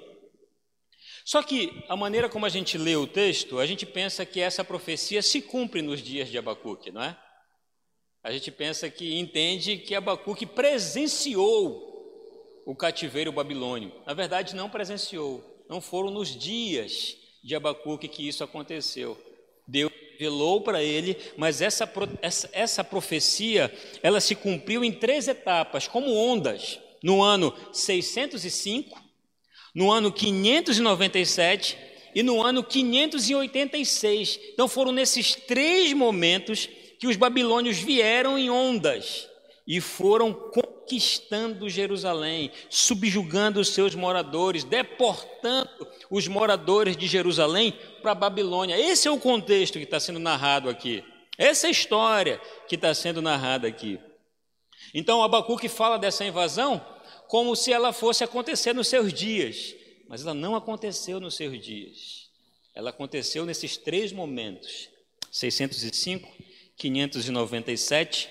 Só 1.26 1.44
que 1.44 1.84
a 1.90 1.98
maneira 1.98 2.30
como 2.30 2.46
a 2.46 2.50
gente 2.50 2.78
lê 2.78 2.96
o 2.96 3.06
texto, 3.06 3.60
a 3.60 3.66
gente 3.66 3.86
pensa 3.86 4.26
que 4.26 4.40
essa 4.40 4.64
profecia 4.64 5.22
se 5.22 5.42
cumpre 5.42 5.82
nos 5.82 6.02
dias 6.02 6.30
de 6.30 6.38
Abacuque, 6.38 6.92
não 6.92 7.04
é? 7.04 7.18
A 8.24 8.32
gente 8.32 8.52
pensa 8.52 8.90
que 8.90 9.18
entende 9.18 9.78
que 9.78 9.96
Abacuque 9.96 10.46
presenciou 10.46 11.90
o 12.66 12.76
cativeiro 12.76 13.32
babilônico. 13.32 14.00
Na 14.06 14.14
verdade, 14.14 14.56
não 14.56 14.70
presenciou. 14.70 15.44
Não 15.68 15.82
foram 15.82 16.12
nos 16.12 16.30
dias 16.38 17.18
de 17.44 17.56
Abacuque 17.56 18.08
que 18.08 18.28
isso 18.28 18.44
aconteceu. 18.44 19.18
Deus 19.68 19.92
revelou 20.12 20.62
para 20.62 20.84
ele, 20.84 21.18
mas 21.36 21.62
essa, 21.62 21.92
essa, 22.22 22.50
essa 22.54 22.84
profecia, 22.84 23.74
ela 24.04 24.22
se 24.22 24.36
cumpriu 24.36 24.84
em 24.84 24.92
três 24.92 25.28
etapas, 25.28 25.88
como 25.88 26.14
ondas. 26.14 26.80
No 27.02 27.24
ano 27.24 27.52
605, 27.74 29.02
no 29.74 29.92
ano 29.92 30.12
597 30.12 31.76
e 32.14 32.22
no 32.22 32.44
ano 32.44 32.64
586. 32.64 34.40
Então 34.54 34.68
foram 34.68 34.92
nesses 34.92 35.34
três 35.34 35.92
momentos 35.94 36.70
que 37.02 37.08
os 37.08 37.16
babilônios 37.16 37.80
vieram 37.80 38.38
em 38.38 38.52
ondas 38.52 39.28
e 39.66 39.82
foram 39.82 40.32
conquistando 40.32 41.68
Jerusalém, 41.68 42.52
subjugando 42.70 43.60
os 43.60 43.70
seus 43.70 43.96
moradores, 43.96 44.64
deportando 44.64 45.88
os 46.12 46.28
moradores 46.28 46.96
de 46.96 47.08
Jerusalém 47.08 47.76
para 48.04 48.12
a 48.12 48.16
Babilônia. 48.16 48.80
Esse 48.80 49.08
é 49.08 49.12
o 49.12 49.20
contexto 49.20 49.80
que 49.80 49.84
está 49.84 50.00
sendo 50.00 50.20
narrado 50.20 50.70
aqui. 50.70 51.04
Essa 51.40 51.66
é 51.66 51.70
a 51.70 51.72
história 51.72 52.40
que 52.68 52.76
está 52.76 52.94
sendo 52.94 53.20
narrada 53.20 53.68
aqui. 53.68 54.00
Então 54.94 55.24
Abacuque 55.24 55.68
fala 55.68 55.98
dessa 55.98 56.24
invasão 56.24 56.86
como 57.28 57.56
se 57.56 57.74
ela 57.74 57.92
fosse 57.92 58.24
acontecer 58.24 58.74
nos 58.76 58.88
seus 58.88 59.12
dias, 59.12 59.74
mas 60.08 60.22
ela 60.22 60.36
não 60.36 60.56
aconteceu 60.56 61.20
nos 61.20 61.34
seus 61.34 61.60
dias. 61.60 62.30
Ela 62.76 62.92
aconteceu 62.92 63.44
nesses 63.44 63.76
três 63.76 64.12
momentos: 64.12 64.88
605, 65.32 66.41
597 66.82 68.28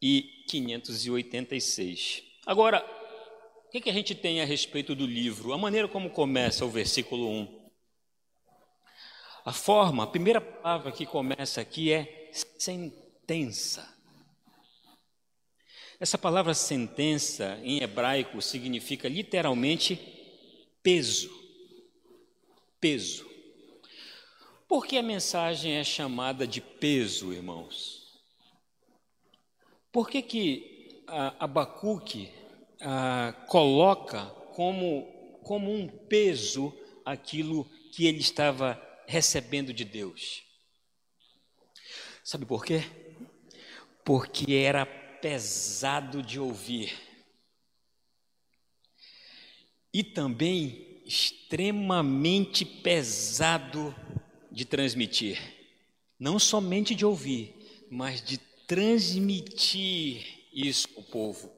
e 0.00 0.22
586. 0.48 2.22
Agora, 2.46 2.82
o 3.66 3.70
que, 3.70 3.82
que 3.82 3.90
a 3.90 3.92
gente 3.92 4.14
tem 4.14 4.40
a 4.40 4.46
respeito 4.46 4.94
do 4.94 5.04
livro? 5.04 5.52
A 5.52 5.58
maneira 5.58 5.86
como 5.86 6.08
começa 6.08 6.64
o 6.64 6.70
versículo 6.70 7.28
1. 7.28 7.70
A 9.44 9.52
forma, 9.52 10.04
a 10.04 10.06
primeira 10.06 10.40
palavra 10.40 10.90
que 10.90 11.04
começa 11.04 11.60
aqui 11.60 11.92
é 11.92 12.30
sentença. 12.58 13.86
Essa 16.00 16.16
palavra 16.16 16.54
sentença 16.54 17.60
em 17.62 17.82
hebraico 17.82 18.40
significa 18.40 19.06
literalmente 19.06 20.00
peso. 20.82 21.30
Peso. 22.80 23.35
Por 24.68 24.84
que 24.84 24.98
a 24.98 25.02
mensagem 25.02 25.74
é 25.74 25.84
chamada 25.84 26.46
de 26.46 26.60
peso, 26.60 27.32
irmãos? 27.32 28.20
Por 29.92 30.10
que, 30.10 30.20
que 30.20 31.02
Abacuque 31.38 32.32
coloca 33.46 34.26
como, 34.54 35.40
como 35.42 35.72
um 35.72 35.86
peso 35.86 36.76
aquilo 37.04 37.64
que 37.92 38.06
ele 38.06 38.18
estava 38.18 38.80
recebendo 39.06 39.72
de 39.72 39.84
Deus? 39.84 40.42
Sabe 42.24 42.44
por 42.44 42.64
quê? 42.64 42.82
Porque 44.04 44.52
era 44.52 44.84
pesado 44.84 46.22
de 46.22 46.40
ouvir 46.40 46.92
e 49.92 50.02
também 50.02 51.00
extremamente 51.06 52.64
pesado 52.64 53.94
de 54.56 54.64
transmitir. 54.64 55.38
Não 56.18 56.38
somente 56.38 56.94
de 56.94 57.04
ouvir, 57.04 57.54
mas 57.90 58.22
de 58.22 58.38
transmitir 58.66 60.48
isso 60.50 60.88
ao 60.96 61.02
povo. 61.02 61.52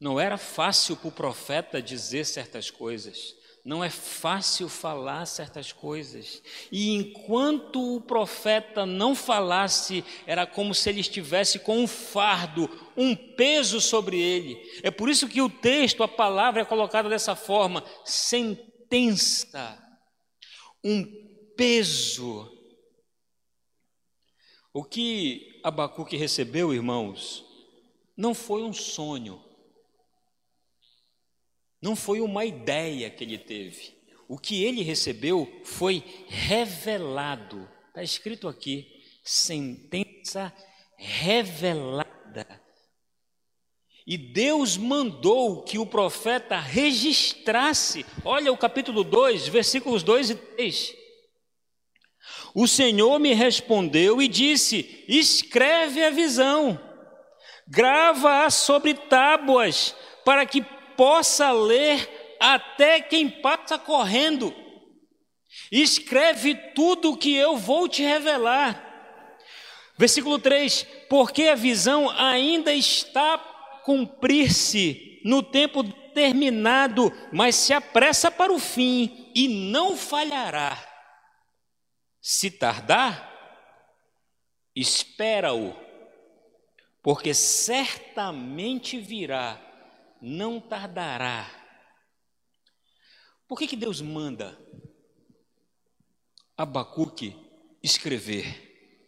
Não 0.00 0.18
era 0.18 0.38
fácil 0.38 0.96
para 0.96 1.08
o 1.08 1.12
profeta 1.12 1.82
dizer 1.82 2.24
certas 2.24 2.70
coisas. 2.70 3.34
Não 3.62 3.84
é 3.84 3.90
fácil 3.90 4.70
falar 4.70 5.26
certas 5.26 5.70
coisas. 5.70 6.42
E 6.72 6.94
enquanto 6.94 7.96
o 7.96 8.00
profeta 8.00 8.86
não 8.86 9.14
falasse, 9.14 10.02
era 10.26 10.46
como 10.46 10.74
se 10.74 10.88
ele 10.88 11.00
estivesse 11.00 11.58
com 11.58 11.78
um 11.78 11.86
fardo, 11.86 12.70
um 12.96 13.14
peso 13.14 13.82
sobre 13.82 14.18
ele. 14.18 14.80
É 14.82 14.90
por 14.90 15.10
isso 15.10 15.28
que 15.28 15.42
o 15.42 15.50
texto, 15.50 16.02
a 16.02 16.08
palavra 16.08 16.62
é 16.62 16.64
colocada 16.64 17.06
dessa 17.06 17.36
forma: 17.36 17.84
sentença, 18.02 19.78
um 20.82 21.27
peso. 21.58 22.50
O 24.72 24.82
que 24.82 25.60
Abacuque 25.62 26.16
recebeu, 26.16 26.72
irmãos, 26.72 27.44
não 28.16 28.34
foi 28.34 28.62
um 28.62 28.72
sonho 28.72 29.46
não 31.80 31.94
foi 31.94 32.20
uma 32.20 32.44
ideia 32.44 33.08
que 33.08 33.24
ele 33.24 33.38
teve. 33.38 33.96
O 34.28 34.36
que 34.36 34.64
ele 34.64 34.82
recebeu 34.82 35.60
foi 35.64 36.02
revelado. 36.26 37.68
Está 37.88 38.02
escrito 38.02 38.48
aqui: 38.48 38.86
sentença 39.24 40.52
revelada. 40.96 42.06
E 44.06 44.16
Deus 44.16 44.76
mandou 44.76 45.62
que 45.62 45.78
o 45.78 45.86
profeta 45.86 46.58
registrasse. 46.58 48.04
Olha 48.24 48.52
o 48.52 48.56
capítulo 48.56 49.04
2, 49.04 49.48
versículos 49.48 50.02
2 50.02 50.30
e 50.30 50.34
3. 50.34 50.96
O 52.54 52.66
Senhor 52.66 53.18
me 53.18 53.34
respondeu 53.34 54.20
e 54.20 54.28
disse: 54.28 55.04
Escreve 55.08 56.04
a 56.04 56.10
visão, 56.10 56.80
grava-a 57.66 58.50
sobre 58.50 58.94
tábuas, 58.94 59.94
para 60.24 60.44
que 60.46 60.62
possa 60.96 61.52
ler 61.52 62.36
até 62.40 63.00
quem 63.00 63.28
passa 63.28 63.78
correndo. 63.78 64.54
Escreve 65.70 66.54
tudo 66.74 67.12
o 67.12 67.16
que 67.16 67.34
eu 67.34 67.56
vou 67.56 67.88
te 67.88 68.02
revelar. 68.02 68.84
Versículo 69.96 70.38
3: 70.38 70.86
Porque 71.08 71.44
a 71.44 71.54
visão 71.54 72.08
ainda 72.10 72.72
está 72.72 73.34
a 73.34 73.38
cumprir-se 73.84 75.20
no 75.24 75.42
tempo 75.42 75.82
determinado, 75.82 77.12
mas 77.32 77.54
se 77.54 77.72
apressa 77.72 78.30
para 78.30 78.52
o 78.52 78.58
fim 78.58 79.30
e 79.34 79.48
não 79.70 79.96
falhará. 79.96 80.87
Se 82.30 82.50
tardar, 82.50 83.26
espera-o, 84.76 85.74
porque 87.02 87.32
certamente 87.32 89.00
virá 89.00 89.58
não 90.20 90.60
tardará. 90.60 91.50
Por 93.46 93.58
que, 93.58 93.66
que 93.66 93.76
Deus 93.76 94.02
manda 94.02 94.60
Abacuque 96.54 97.34
escrever? 97.82 99.00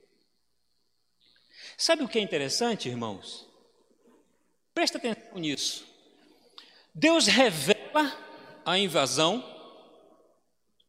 Sabe 1.76 2.02
o 2.02 2.08
que 2.08 2.18
é 2.18 2.22
interessante, 2.22 2.88
irmãos? 2.88 3.46
Presta 4.72 4.96
atenção 4.96 5.38
nisso. 5.38 5.86
Deus 6.94 7.26
revela 7.26 8.16
a 8.64 8.78
invasão, 8.78 9.44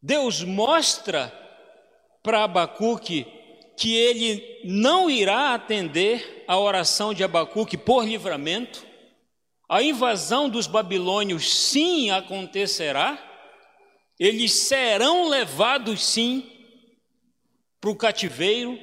Deus 0.01 0.41
mostra 0.45 1.41
para 2.23 2.43
Abacuque 2.43 3.25
que 3.77 3.95
ele 3.95 4.61
não 4.63 5.09
irá 5.09 5.53
atender 5.53 6.43
a 6.47 6.57
oração 6.59 7.13
de 7.13 7.23
Abacuque 7.23 7.77
por 7.77 8.05
livramento, 8.05 8.85
a 9.67 9.81
invasão 9.81 10.49
dos 10.49 10.67
babilônios 10.67 11.51
sim 11.51 12.11
acontecerá, 12.11 13.17
eles 14.19 14.51
serão 14.51 15.29
levados 15.29 16.05
sim 16.05 16.47
para 17.79 17.89
o 17.89 17.95
cativeiro. 17.95 18.77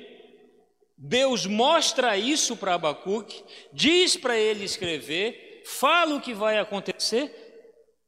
Deus 0.96 1.46
mostra 1.46 2.16
isso 2.16 2.56
para 2.56 2.74
Abacuque, 2.74 3.44
diz 3.72 4.16
para 4.16 4.36
ele 4.36 4.64
escrever, 4.64 5.62
fala 5.64 6.16
o 6.16 6.20
que 6.20 6.34
vai 6.34 6.58
acontecer, 6.58 7.32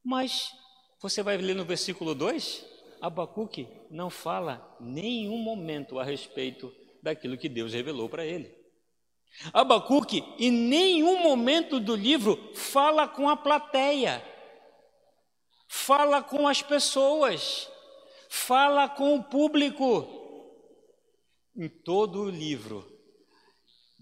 mas 0.04 0.50
você 1.00 1.22
vai 1.22 1.36
ler 1.36 1.54
no 1.54 1.64
versículo 1.64 2.16
2, 2.16 2.64
Abacuque 3.00 3.66
não 3.90 4.10
fala 4.10 4.76
nenhum 4.78 5.38
momento 5.38 5.98
a 5.98 6.04
respeito 6.04 6.72
daquilo 7.02 7.38
que 7.38 7.48
Deus 7.48 7.72
revelou 7.72 8.08
para 8.08 8.24
ele. 8.24 8.54
Abacuque, 9.52 10.22
em 10.38 10.50
nenhum 10.50 11.22
momento 11.22 11.80
do 11.80 11.94
livro, 11.94 12.52
fala 12.54 13.08
com 13.08 13.28
a 13.28 13.36
plateia, 13.36 14.22
fala 15.68 16.22
com 16.22 16.46
as 16.46 16.62
pessoas, 16.62 17.70
fala 18.28 18.88
com 18.88 19.16
o 19.16 19.22
público. 19.22 20.18
Em 21.56 21.68
todo 21.68 22.22
o 22.22 22.30
livro, 22.30 22.86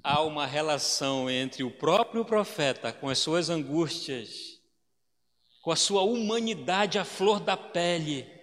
há 0.02 0.22
uma 0.22 0.46
relação 0.46 1.30
entre 1.30 1.62
o 1.62 1.70
próprio 1.70 2.24
profeta 2.24 2.92
com 2.92 3.08
as 3.08 3.18
suas 3.18 3.48
angústias, 3.48 4.58
com 5.62 5.70
a 5.70 5.76
sua 5.76 6.02
humanidade 6.02 6.98
à 6.98 7.04
flor 7.04 7.40
da 7.40 7.56
pele, 7.56 8.37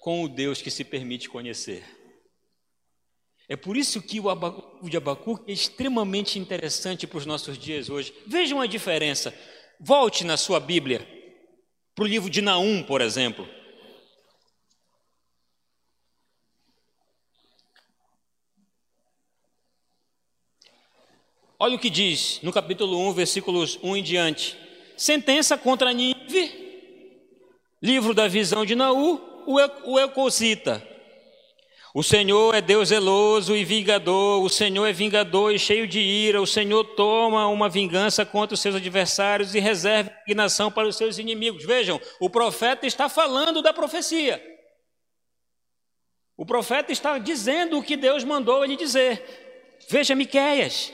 com 0.00 0.24
o 0.24 0.28
Deus 0.28 0.60
que 0.60 0.70
se 0.70 0.82
permite 0.82 1.28
conhecer. 1.28 1.84
É 3.48 3.54
por 3.54 3.76
isso 3.76 4.00
que 4.00 4.18
o 4.20 4.88
de 4.88 4.96
Abacuque 4.96 5.50
é 5.50 5.52
extremamente 5.52 6.38
interessante 6.38 7.06
para 7.06 7.18
os 7.18 7.26
nossos 7.26 7.58
dias 7.58 7.90
hoje. 7.90 8.14
Vejam 8.26 8.60
a 8.60 8.66
diferença. 8.66 9.34
Volte 9.78 10.24
na 10.24 10.36
sua 10.36 10.58
Bíblia 10.58 11.06
para 11.94 12.04
o 12.04 12.08
livro 12.08 12.30
de 12.30 12.40
Naum, 12.40 12.82
por 12.82 13.00
exemplo. 13.00 13.46
Olha 21.58 21.76
o 21.76 21.78
que 21.78 21.90
diz 21.90 22.40
no 22.42 22.52
capítulo 22.52 22.98
1, 23.10 23.12
versículos 23.12 23.78
1 23.82 23.96
em 23.96 24.02
diante. 24.02 24.56
Sentença 24.96 25.58
contra 25.58 25.92
Nínive, 25.92 26.52
livro 27.82 28.14
da 28.14 28.28
visão 28.28 28.64
de 28.64 28.74
Naú, 28.74 29.29
o 29.52 29.98
Ecosita. 29.98 30.90
O 31.92 32.04
Senhor 32.04 32.54
é 32.54 32.60
Deus 32.60 32.90
zeloso 32.90 33.56
e 33.56 33.64
vingador, 33.64 34.42
o 34.44 34.48
Senhor 34.48 34.86
é 34.86 34.92
vingador 34.92 35.52
e 35.52 35.58
cheio 35.58 35.88
de 35.88 35.98
ira, 35.98 36.40
o 36.40 36.46
Senhor 36.46 36.84
toma 36.84 37.48
uma 37.48 37.68
vingança 37.68 38.24
contra 38.24 38.54
os 38.54 38.60
seus 38.60 38.76
adversários 38.76 39.56
e 39.56 39.58
reserva 39.58 40.12
indignação 40.22 40.70
para 40.70 40.86
os 40.86 40.96
seus 40.96 41.18
inimigos. 41.18 41.64
Vejam, 41.64 42.00
o 42.20 42.30
profeta 42.30 42.86
está 42.86 43.08
falando 43.08 43.60
da 43.60 43.72
profecia. 43.72 44.40
O 46.36 46.46
profeta 46.46 46.92
está 46.92 47.18
dizendo 47.18 47.78
o 47.78 47.82
que 47.82 47.96
Deus 47.96 48.22
mandou 48.22 48.64
ele 48.64 48.76
dizer. 48.76 49.78
Veja 49.88 50.14
Miqueias. 50.14 50.92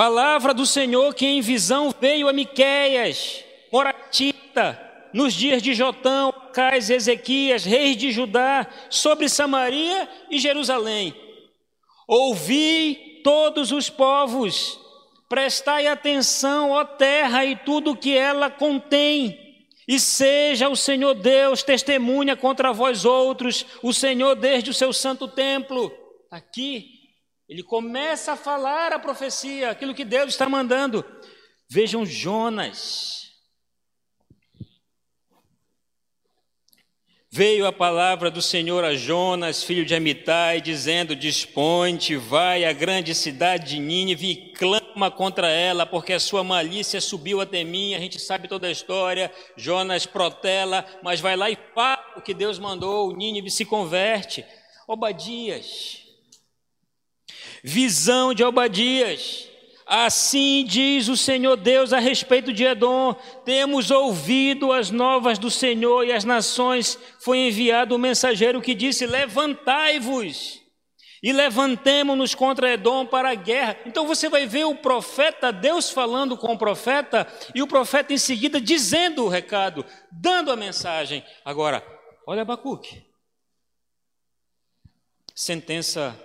Palavra 0.00 0.54
do 0.54 0.64
Senhor 0.64 1.12
que 1.14 1.26
em 1.26 1.42
visão 1.42 1.94
veio 2.00 2.26
a 2.26 2.32
Miqueias, 2.32 3.44
moratita, 3.70 4.80
nos 5.12 5.34
dias 5.34 5.62
de 5.62 5.74
Jotão, 5.74 6.32
Cais 6.54 6.88
Ezequias, 6.88 7.66
reis 7.66 7.98
de 7.98 8.10
Judá, 8.10 8.66
sobre 8.88 9.28
Samaria 9.28 10.08
e 10.30 10.38
Jerusalém. 10.38 11.14
Ouvi 12.08 13.20
todos 13.22 13.72
os 13.72 13.90
povos, 13.90 14.80
prestai 15.28 15.86
atenção, 15.86 16.70
ó 16.70 16.82
terra, 16.82 17.44
e 17.44 17.54
tudo 17.54 17.94
que 17.94 18.16
ela 18.16 18.48
contém, 18.48 19.66
e 19.86 20.00
seja 20.00 20.70
o 20.70 20.76
Senhor 20.76 21.12
Deus 21.12 21.62
testemunha 21.62 22.34
contra 22.34 22.72
vós 22.72 23.04
outros, 23.04 23.66
o 23.82 23.92
Senhor 23.92 24.34
desde 24.34 24.70
o 24.70 24.74
seu 24.74 24.94
santo 24.94 25.28
templo. 25.28 25.92
Aqui, 26.30 26.99
ele 27.50 27.64
começa 27.64 28.32
a 28.32 28.36
falar 28.36 28.92
a 28.92 28.98
profecia, 28.98 29.70
aquilo 29.70 29.92
que 29.92 30.04
Deus 30.04 30.28
está 30.28 30.48
mandando. 30.48 31.04
Vejam 31.68 32.06
Jonas, 32.06 33.20
Veio 37.32 37.64
a 37.64 37.72
palavra 37.72 38.28
do 38.28 38.42
Senhor 38.42 38.84
a 38.84 38.92
Jonas, 38.96 39.62
filho 39.62 39.86
de 39.86 39.94
Amitai, 39.94 40.60
dizendo: 40.60 41.14
Dispõe-te, 41.14 42.16
vai 42.16 42.64
à 42.64 42.72
grande 42.72 43.14
cidade 43.14 43.70
de 43.70 43.78
Nínive 43.78 44.30
e 44.32 44.52
clama 44.52 45.12
contra 45.12 45.48
ela, 45.48 45.86
porque 45.86 46.12
a 46.12 46.18
sua 46.18 46.42
malícia 46.42 47.00
subiu 47.00 47.40
até 47.40 47.62
mim. 47.62 47.94
A 47.94 48.00
gente 48.00 48.18
sabe 48.18 48.48
toda 48.48 48.66
a 48.66 48.72
história. 48.72 49.32
Jonas 49.56 50.06
protela, 50.06 50.84
mas 51.04 51.20
vai 51.20 51.36
lá 51.36 51.48
e 51.48 51.56
fala 51.72 52.14
o 52.16 52.20
que 52.20 52.34
Deus 52.34 52.58
mandou, 52.58 53.16
Nínive 53.16 53.48
se 53.48 53.64
converte. 53.64 54.44
Obadias. 54.88 56.09
Visão 57.62 58.32
de 58.32 58.42
Obadias. 58.42 59.48
Assim 59.86 60.64
diz 60.64 61.08
o 61.08 61.16
Senhor 61.16 61.56
Deus 61.56 61.92
a 61.92 61.98
respeito 61.98 62.52
de 62.52 62.64
Edom: 62.64 63.12
temos 63.44 63.90
ouvido 63.90 64.72
as 64.72 64.90
novas 64.90 65.36
do 65.38 65.50
Senhor 65.50 66.06
e 66.06 66.12
as 66.12 66.24
nações 66.24 66.98
foi 67.18 67.38
enviado 67.38 67.94
o 67.94 67.98
um 67.98 68.00
mensageiro 68.00 68.62
que 68.62 68.72
disse: 68.72 69.04
Levantai-vos 69.04 70.60
e 71.22 71.32
levantemo-nos 71.32 72.34
contra 72.34 72.72
Edom 72.72 73.04
para 73.04 73.30
a 73.30 73.34
guerra. 73.34 73.78
Então 73.84 74.06
você 74.06 74.28
vai 74.28 74.46
ver 74.46 74.64
o 74.64 74.76
profeta, 74.76 75.52
Deus 75.52 75.90
falando 75.90 76.36
com 76.36 76.52
o 76.52 76.58
profeta, 76.58 77.26
e 77.54 77.60
o 77.60 77.66
profeta 77.66 78.12
em 78.12 78.18
seguida 78.18 78.60
dizendo 78.60 79.24
o 79.24 79.28
recado, 79.28 79.84
dando 80.10 80.50
a 80.50 80.56
mensagem. 80.56 81.24
Agora, 81.44 81.84
olha 82.26 82.42
Abacuque. 82.42 83.04
Sentença 85.34 86.16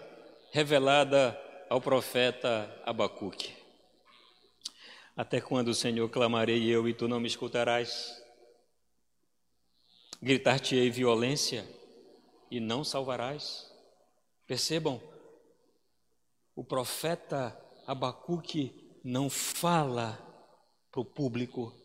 revelada 0.56 1.38
ao 1.70 1.82
profeta 1.82 2.82
Abacuque. 2.86 3.54
Até 5.14 5.42
quando, 5.42 5.74
Senhor, 5.74 6.08
clamarei 6.08 6.64
eu 6.64 6.88
e 6.88 6.94
tu 6.94 7.10
não 7.10 7.20
me 7.20 7.28
escutarás? 7.28 8.24
Gritar-te-ei 10.22 10.90
violência 10.90 11.68
e 12.50 12.62
não 12.62 12.86
salvarás? 12.86 13.70
Percebam, 14.48 15.04
o 16.56 16.64
profeta 16.64 17.62
Abacuque 17.86 18.98
não 19.04 19.30
fala 19.30 20.18
para 20.90 21.02
o 21.02 21.06
público, 21.06 21.76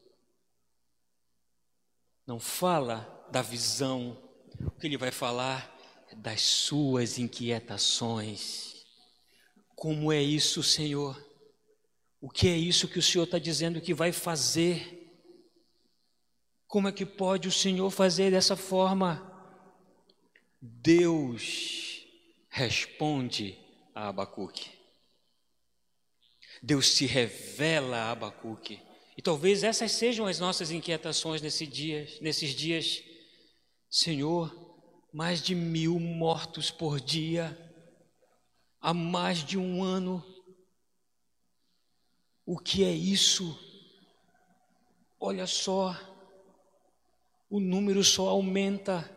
não 2.24 2.38
fala 2.38 3.26
da 3.32 3.42
visão, 3.42 4.16
o 4.64 4.70
que 4.70 4.86
ele 4.86 4.96
vai 4.96 5.10
falar 5.10 5.76
das 6.16 6.42
suas 6.42 7.18
inquietações. 7.18 8.84
Como 9.74 10.12
é 10.12 10.22
isso, 10.22 10.62
Senhor? 10.62 11.18
O 12.20 12.28
que 12.28 12.48
é 12.48 12.56
isso 12.56 12.88
que 12.88 12.98
o 12.98 13.02
Senhor 13.02 13.24
está 13.24 13.38
dizendo 13.38 13.80
que 13.80 13.94
vai 13.94 14.12
fazer? 14.12 15.00
Como 16.66 16.86
é 16.86 16.92
que 16.92 17.06
pode 17.06 17.48
o 17.48 17.52
Senhor 17.52 17.90
fazer 17.90 18.30
dessa 18.30 18.54
forma? 18.54 19.26
Deus 20.60 22.06
responde 22.50 23.58
a 23.94 24.08
Abacuque. 24.08 24.70
Deus 26.62 26.88
se 26.88 27.06
revela 27.06 27.96
a 27.96 28.10
Abacuque. 28.10 28.82
E 29.16 29.22
talvez 29.22 29.64
essas 29.64 29.92
sejam 29.92 30.26
as 30.26 30.38
nossas 30.38 30.70
inquietações 30.70 31.40
nesse 31.40 31.66
dia, 31.66 32.06
nesses 32.20 32.54
dias. 32.54 33.02
Senhor, 33.88 34.59
mais 35.12 35.42
de 35.42 35.54
mil 35.54 35.98
mortos 35.98 36.70
por 36.70 37.00
dia, 37.00 37.56
há 38.80 38.94
mais 38.94 39.38
de 39.38 39.58
um 39.58 39.82
ano. 39.82 40.24
O 42.46 42.58
que 42.58 42.84
é 42.84 42.90
isso? 42.90 43.58
Olha 45.18 45.46
só, 45.46 45.96
o 47.48 47.58
número 47.58 48.02
só 48.04 48.28
aumenta. 48.28 49.10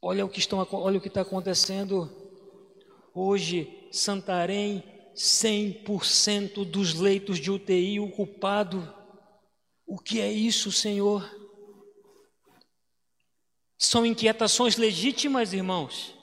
Olha 0.00 0.24
o 0.24 0.28
que 0.28 0.38
estão, 0.38 0.66
olha 0.72 0.98
o 0.98 1.00
que 1.00 1.08
está 1.08 1.22
acontecendo. 1.22 2.10
Hoje, 3.12 3.88
Santarém, 3.90 4.84
100% 5.14 6.64
dos 6.64 6.94
leitos 6.94 7.38
de 7.38 7.50
UTI 7.50 7.98
ocupado. 7.98 8.94
O 9.86 9.98
que 9.98 10.20
é 10.20 10.30
isso, 10.30 10.70
Senhor? 10.70 11.35
São 13.78 14.06
inquietações 14.06 14.76
legítimas, 14.76 15.52
irmãos. 15.52 16.14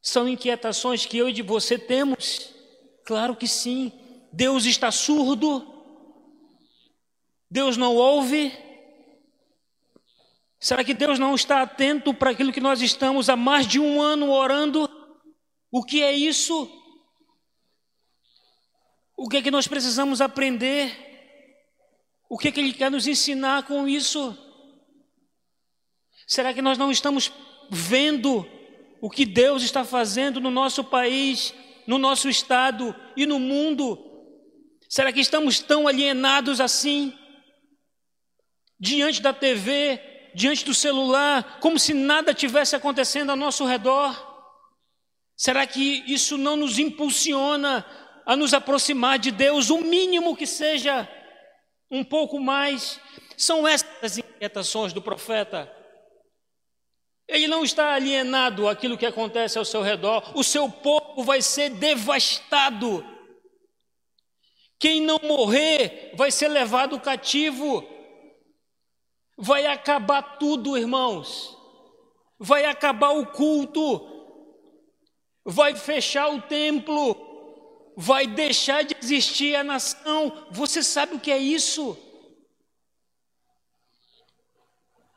São 0.00 0.28
inquietações 0.28 1.04
que 1.04 1.18
eu 1.18 1.28
e 1.28 1.32
de 1.32 1.42
você 1.42 1.78
temos. 1.78 2.54
Claro 3.04 3.36
que 3.36 3.46
sim. 3.46 3.92
Deus 4.32 4.64
está 4.64 4.90
surdo. 4.90 5.66
Deus 7.50 7.76
não 7.76 7.94
ouve. 7.94 8.52
Será 10.58 10.82
que 10.82 10.94
Deus 10.94 11.18
não 11.18 11.34
está 11.34 11.62
atento 11.62 12.14
para 12.14 12.30
aquilo 12.30 12.52
que 12.52 12.60
nós 12.60 12.80
estamos 12.80 13.28
há 13.28 13.36
mais 13.36 13.66
de 13.66 13.78
um 13.78 14.00
ano 14.00 14.30
orando? 14.30 14.88
O 15.70 15.82
que 15.82 16.02
é 16.02 16.12
isso? 16.12 16.70
O 19.16 19.28
que 19.28 19.38
é 19.38 19.42
que 19.42 19.50
nós 19.50 19.66
precisamos 19.66 20.20
aprender? 20.20 21.04
O 22.28 22.36
que 22.36 22.48
é 22.48 22.52
que 22.52 22.60
Ele 22.60 22.72
quer 22.72 22.90
nos 22.90 23.06
ensinar 23.06 23.64
com 23.64 23.86
isso? 23.88 24.36
Será 26.26 26.52
que 26.52 26.60
nós 26.60 26.76
não 26.76 26.90
estamos 26.90 27.32
vendo 27.70 28.44
o 29.00 29.08
que 29.08 29.24
Deus 29.24 29.62
está 29.62 29.84
fazendo 29.84 30.40
no 30.40 30.50
nosso 30.50 30.82
país, 30.82 31.54
no 31.86 31.98
nosso 31.98 32.28
estado 32.28 32.94
e 33.16 33.24
no 33.24 33.38
mundo? 33.38 33.98
Será 34.88 35.12
que 35.12 35.20
estamos 35.20 35.60
tão 35.60 35.86
alienados 35.86 36.60
assim? 36.60 37.16
Diante 38.78 39.22
da 39.22 39.32
TV, 39.32 40.00
diante 40.34 40.64
do 40.64 40.74
celular, 40.74 41.58
como 41.60 41.78
se 41.78 41.94
nada 41.94 42.34
tivesse 42.34 42.74
acontecendo 42.74 43.30
ao 43.30 43.36
nosso 43.36 43.64
redor? 43.64 44.34
Será 45.36 45.66
que 45.66 46.02
isso 46.06 46.36
não 46.36 46.56
nos 46.56 46.78
impulsiona 46.78 47.86
a 48.24 48.34
nos 48.34 48.52
aproximar 48.52 49.18
de 49.18 49.30
Deus, 49.30 49.70
o 49.70 49.78
mínimo 49.78 50.36
que 50.36 50.46
seja 50.46 51.08
um 51.88 52.02
pouco 52.02 52.40
mais? 52.40 53.00
São 53.36 53.68
essas 53.68 53.86
as 54.02 54.18
inquietações 54.18 54.92
do 54.92 55.00
profeta. 55.00 55.75
Ele 57.28 57.48
não 57.48 57.64
está 57.64 57.94
alienado 57.94 58.68
àquilo 58.68 58.96
que 58.96 59.06
acontece 59.06 59.58
ao 59.58 59.64
seu 59.64 59.82
redor, 59.82 60.32
o 60.36 60.44
seu 60.44 60.70
povo 60.70 61.24
vai 61.24 61.42
ser 61.42 61.70
devastado. 61.70 63.04
Quem 64.78 65.00
não 65.00 65.18
morrer 65.22 66.12
vai 66.14 66.30
ser 66.30 66.48
levado 66.48 67.00
cativo. 67.00 67.84
Vai 69.36 69.66
acabar 69.66 70.38
tudo, 70.38 70.76
irmãos. 70.76 71.56
Vai 72.38 72.64
acabar 72.64 73.10
o 73.10 73.26
culto. 73.26 74.14
Vai 75.44 75.74
fechar 75.74 76.28
o 76.28 76.42
templo. 76.42 77.16
Vai 77.96 78.26
deixar 78.26 78.84
de 78.84 78.94
existir 79.02 79.56
a 79.56 79.64
nação. 79.64 80.46
Você 80.50 80.82
sabe 80.82 81.14
o 81.16 81.20
que 81.20 81.32
é 81.32 81.38
isso? 81.38 81.96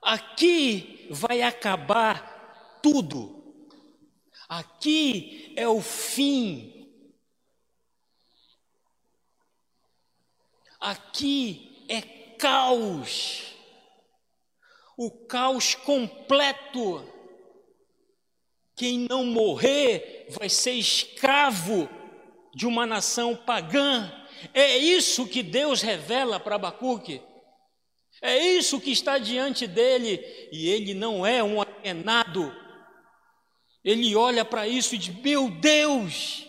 Aqui 0.02 0.99
vai 1.10 1.42
acabar 1.42 2.80
tudo. 2.82 3.40
Aqui 4.48 5.54
é 5.56 5.68
o 5.68 5.82
fim. 5.82 6.90
Aqui 10.80 11.86
é 11.90 12.02
caos. 12.38 13.54
O 14.98 15.12
caos 15.28 15.76
completo. 15.76 17.06
Quem 18.76 19.00
não 19.10 19.26
morrer 19.26 20.28
vai 20.30 20.50
ser 20.50 20.72
escravo 20.72 21.90
de 22.56 22.66
uma 22.66 22.86
nação 22.86 23.36
pagã. 23.36 24.12
É 24.54 24.78
isso 24.78 25.28
que 25.28 25.44
Deus 25.44 25.82
revela 25.82 26.40
para 26.40 26.56
Abacuque. 26.56 27.22
É 28.22 28.38
isso 28.38 28.82
que 28.82 28.92
está 28.92 29.18
diante 29.18 29.66
dele, 29.66 30.18
e 30.52 30.68
ele 30.70 30.94
não 30.94 31.26
é 31.26 31.42
um 31.42 31.62
alienado. 31.62 32.54
Ele 33.84 34.14
olha 34.16 34.44
para 34.44 34.68
isso 34.68 34.96
e 34.96 34.98
diz: 34.98 35.16
Meu 35.16 35.50
Deus, 35.50 36.46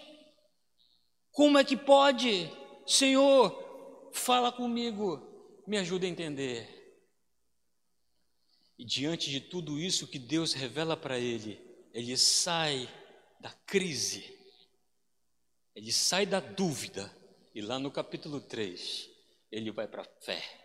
como 1.31 1.59
é 1.59 1.65
que 1.65 1.77
pode? 1.77 2.51
Senhor, 2.85 4.11
fala 4.13 4.51
comigo, 4.51 5.63
me 5.67 5.79
ajuda 5.79 6.07
a 6.07 6.09
entender. 6.09 6.77
E 8.77 8.85
diante 8.85 9.31
de 9.31 9.41
tudo 9.41 9.79
isso 9.79 10.09
que 10.09 10.19
Deus 10.19 10.53
revela 10.53 10.97
para 10.97 11.19
ele, 11.19 11.61
ele 11.93 12.17
sai 12.17 12.89
da 13.39 13.51
crise, 13.65 14.37
ele 15.75 15.93
sai 15.93 16.27
da 16.27 16.41
dúvida, 16.41 17.15
e 17.55 17.61
lá 17.61 17.79
no 17.79 17.91
capítulo 17.93 18.41
3, 18.41 19.09
ele 19.53 19.71
vai 19.71 19.87
para 19.87 20.03
a 20.03 20.23
fé 20.23 20.60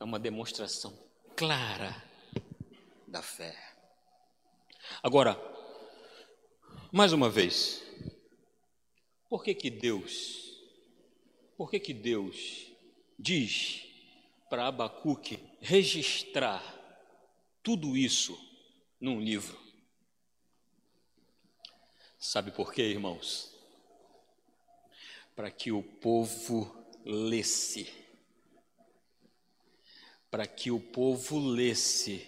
é 0.00 0.04
uma 0.04 0.18
demonstração 0.18 0.98
clara 1.36 2.02
da 3.06 3.20
fé. 3.20 3.54
Agora, 5.02 5.38
mais 6.90 7.12
uma 7.12 7.28
vez, 7.28 7.82
por 9.28 9.44
que 9.44 9.54
que 9.54 9.70
Deus, 9.70 10.58
por 11.54 11.70
que 11.70 11.78
que 11.78 11.92
Deus 11.92 12.72
diz 13.18 13.86
para 14.48 14.66
Abacuque 14.66 15.38
registrar 15.60 16.64
tudo 17.62 17.94
isso 17.94 18.36
num 18.98 19.20
livro? 19.20 19.60
Sabe 22.18 22.50
por 22.50 22.72
quê, 22.72 22.82
irmãos? 22.82 23.54
Para 25.36 25.50
que 25.50 25.70
o 25.70 25.82
povo 25.82 26.74
lesse 27.04 27.99
para 30.30 30.46
que 30.46 30.70
o 30.70 30.78
povo 30.78 31.38
lesse 31.38 32.26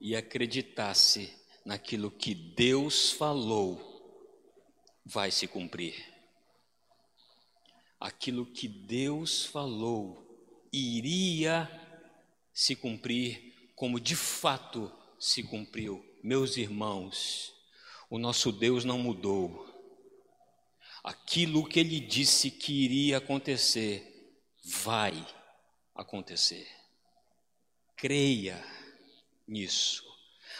e 0.00 0.16
acreditasse 0.16 1.38
naquilo 1.64 2.10
que 2.10 2.34
Deus 2.34 3.12
falou 3.12 3.88
vai 5.04 5.30
se 5.30 5.46
cumprir. 5.46 5.94
Aquilo 7.98 8.46
que 8.46 8.66
Deus 8.66 9.44
falou 9.44 10.26
iria 10.72 11.68
se 12.54 12.74
cumprir 12.74 13.72
como 13.74 14.00
de 14.00 14.16
fato 14.16 14.90
se 15.18 15.42
cumpriu. 15.42 16.04
Meus 16.22 16.56
irmãos, 16.56 17.52
o 18.08 18.18
nosso 18.18 18.50
Deus 18.50 18.84
não 18.84 18.98
mudou. 18.98 19.68
Aquilo 21.04 21.66
que 21.66 21.80
ele 21.80 22.00
disse 22.00 22.50
que 22.50 22.72
iria 22.72 23.18
acontecer, 23.18 24.38
vai 24.62 25.26
acontecer. 25.94 26.79
Creia 28.00 28.64
nisso. 29.46 30.02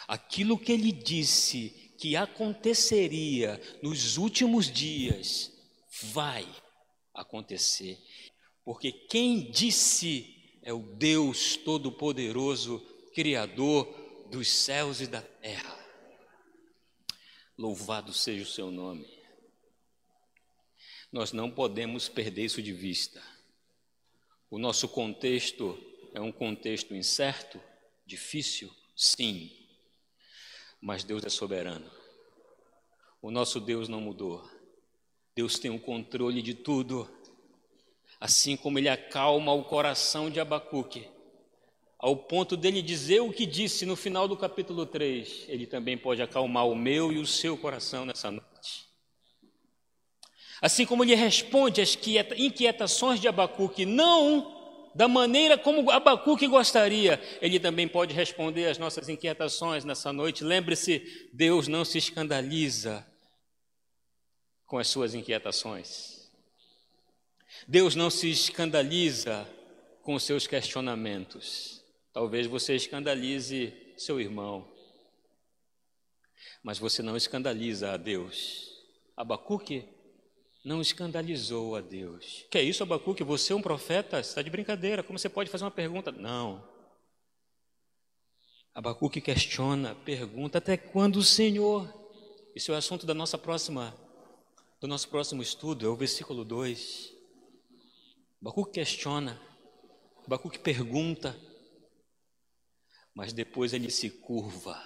Aquilo 0.06 0.58
que 0.58 0.72
ele 0.72 0.92
disse 0.92 1.94
que 1.98 2.14
aconteceria 2.16 3.60
nos 3.82 4.18
últimos 4.18 4.70
dias, 4.70 5.50
vai 6.12 6.46
acontecer. 7.14 7.98
Porque 8.64 8.92
quem 8.92 9.50
disse 9.50 10.58
é 10.62 10.72
o 10.72 10.82
Deus 10.96 11.56
Todo-Poderoso, 11.56 12.78
Criador 13.14 13.86
dos 14.30 14.48
céus 14.48 15.00
e 15.00 15.06
da 15.06 15.22
terra. 15.22 15.78
Louvado 17.56 18.12
seja 18.12 18.42
o 18.42 18.46
seu 18.46 18.70
nome. 18.70 19.06
Nós 21.10 21.32
não 21.32 21.50
podemos 21.50 22.08
perder 22.08 22.44
isso 22.44 22.62
de 22.62 22.72
vista. 22.72 23.22
O 24.48 24.58
nosso 24.58 24.88
contexto 24.88 25.78
é 26.12 26.20
um 26.20 26.32
contexto 26.32 26.94
incerto, 26.94 27.60
difícil, 28.04 28.70
sim, 28.96 29.50
mas 30.80 31.04
Deus 31.04 31.24
é 31.24 31.28
soberano. 31.28 31.90
O 33.22 33.30
nosso 33.30 33.60
Deus 33.60 33.88
não 33.88 34.00
mudou. 34.00 34.48
Deus 35.36 35.58
tem 35.58 35.70
o 35.70 35.78
controle 35.78 36.40
de 36.40 36.54
tudo. 36.54 37.08
Assim 38.18 38.56
como 38.56 38.78
ele 38.78 38.88
acalma 38.88 39.52
o 39.52 39.64
coração 39.64 40.30
de 40.30 40.40
Abacuque, 40.40 41.08
ao 41.98 42.16
ponto 42.16 42.56
dele 42.56 42.80
dizer 42.80 43.20
o 43.20 43.32
que 43.32 43.44
disse 43.44 43.84
no 43.84 43.94
final 43.94 44.26
do 44.26 44.36
capítulo 44.36 44.86
3, 44.86 45.46
ele 45.48 45.66
também 45.66 45.98
pode 45.98 46.22
acalmar 46.22 46.66
o 46.66 46.74
meu 46.74 47.12
e 47.12 47.18
o 47.18 47.26
seu 47.26 47.56
coração 47.56 48.04
nessa 48.06 48.30
noite. 48.30 48.88
Assim 50.62 50.84
como 50.84 51.04
ele 51.04 51.14
responde 51.14 51.80
às 51.80 51.98
inquietações 52.36 53.20
de 53.20 53.28
Abacuque, 53.28 53.86
não 53.86 54.59
da 54.94 55.06
maneira 55.06 55.56
como 55.56 55.90
Abacuque 55.90 56.46
gostaria, 56.46 57.20
ele 57.40 57.60
também 57.60 57.86
pode 57.86 58.14
responder 58.14 58.66
às 58.66 58.78
nossas 58.78 59.08
inquietações 59.08 59.84
nessa 59.84 60.12
noite. 60.12 60.44
Lembre-se, 60.44 61.28
Deus 61.32 61.68
não 61.68 61.84
se 61.84 61.98
escandaliza 61.98 63.06
com 64.66 64.78
as 64.78 64.88
suas 64.88 65.14
inquietações. 65.14 66.30
Deus 67.66 67.94
não 67.94 68.10
se 68.10 68.30
escandaliza 68.30 69.46
com 70.02 70.14
os 70.14 70.22
seus 70.22 70.46
questionamentos. 70.46 71.84
Talvez 72.12 72.46
você 72.46 72.74
escandalize 72.74 73.72
seu 73.96 74.20
irmão, 74.20 74.66
mas 76.62 76.78
você 76.78 77.02
não 77.02 77.16
escandaliza 77.16 77.92
a 77.92 77.96
Deus. 77.96 78.70
Abacuque 79.16 79.88
não 80.64 80.80
escandalizou 80.80 81.74
a 81.76 81.80
Deus. 81.80 82.44
Que 82.50 82.58
é 82.58 82.62
isso, 82.62 82.82
Abacuque? 82.82 83.24
Você 83.24 83.52
é 83.52 83.56
um 83.56 83.62
profeta? 83.62 84.20
Está 84.20 84.42
de 84.42 84.50
brincadeira. 84.50 85.02
Como 85.02 85.18
você 85.18 85.28
pode 85.28 85.50
fazer 85.50 85.64
uma 85.64 85.70
pergunta? 85.70 86.12
Não. 86.12 86.68
Abacuque 88.74 89.20
questiona, 89.20 89.94
pergunta 89.94 90.58
até 90.58 90.76
quando 90.76 91.16
o 91.16 91.24
Senhor. 91.24 91.92
Isso 92.54 92.70
é 92.70 92.74
o 92.74 92.78
assunto 92.78 93.04
da 93.06 93.14
nossa 93.14 93.36
próxima, 93.36 93.96
do 94.80 94.86
nosso 94.86 95.08
próximo 95.08 95.42
estudo, 95.42 95.86
é 95.86 95.88
o 95.88 95.96
versículo 95.96 96.44
2. 96.44 97.12
Abacuque 98.40 98.72
questiona, 98.72 99.40
Abacuque 100.24 100.58
pergunta, 100.58 101.38
mas 103.14 103.32
depois 103.32 103.72
ele 103.72 103.90
se 103.90 104.08
curva. 104.08 104.80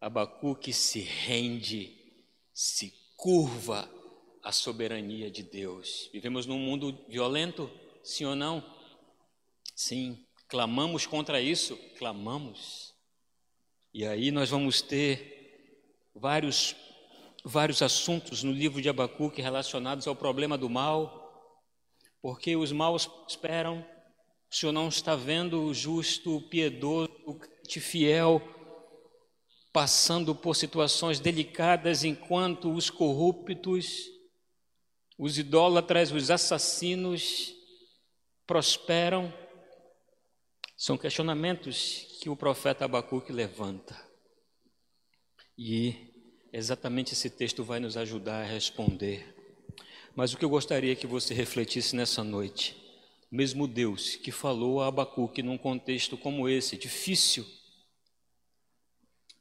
Abacuque 0.00 0.72
se 0.72 1.00
rende, 1.00 1.98
se 2.52 2.92
curva 3.16 3.88
à 4.44 4.52
soberania 4.52 5.30
de 5.30 5.42
Deus. 5.42 6.10
Vivemos 6.12 6.44
num 6.44 6.58
mundo 6.58 6.96
violento, 7.08 7.70
sim 8.02 8.26
ou 8.26 8.36
não? 8.36 8.62
Sim. 9.74 10.22
Clamamos 10.46 11.06
contra 11.06 11.40
isso? 11.40 11.76
Clamamos. 11.98 12.94
E 13.92 14.06
aí 14.06 14.30
nós 14.30 14.50
vamos 14.50 14.82
ter 14.82 16.10
vários, 16.14 16.76
vários 17.42 17.80
assuntos 17.80 18.42
no 18.42 18.52
livro 18.52 18.82
de 18.82 18.88
Abacuque 18.88 19.40
relacionados 19.40 20.06
ao 20.06 20.14
problema 20.14 20.58
do 20.58 20.68
mal, 20.68 21.62
porque 22.20 22.54
os 22.54 22.70
maus 22.70 23.08
esperam, 23.26 23.84
o 24.50 24.54
Senhor 24.54 24.72
não 24.72 24.88
está 24.88 25.16
vendo 25.16 25.62
o 25.62 25.72
justo, 25.72 26.36
o 26.36 26.42
piedoso, 26.42 27.10
o 27.26 27.80
fiel, 27.80 28.42
passando 29.72 30.34
por 30.34 30.54
situações 30.54 31.18
delicadas, 31.18 32.04
enquanto 32.04 32.70
os 32.72 32.90
corruptos, 32.90 34.13
os 35.18 35.38
idólatras, 35.38 36.10
os 36.10 36.30
assassinos 36.30 37.54
prosperam. 38.46 39.32
São 40.76 40.98
questionamentos 40.98 42.18
que 42.20 42.28
o 42.28 42.36
profeta 42.36 42.84
Abacuque 42.84 43.32
levanta. 43.32 43.96
E 45.56 46.12
exatamente 46.52 47.12
esse 47.12 47.30
texto 47.30 47.62
vai 47.62 47.78
nos 47.78 47.96
ajudar 47.96 48.42
a 48.42 48.46
responder. 48.46 49.34
Mas 50.16 50.32
o 50.32 50.36
que 50.36 50.44
eu 50.44 50.50
gostaria 50.50 50.96
que 50.96 51.06
você 51.06 51.32
refletisse 51.32 51.96
nessa 51.96 52.22
noite, 52.22 52.76
mesmo 53.30 53.66
Deus 53.66 54.16
que 54.16 54.30
falou 54.30 54.80
a 54.80 54.88
Abacuque 54.88 55.42
num 55.42 55.58
contexto 55.58 56.16
como 56.16 56.48
esse, 56.48 56.76
difícil, 56.76 57.46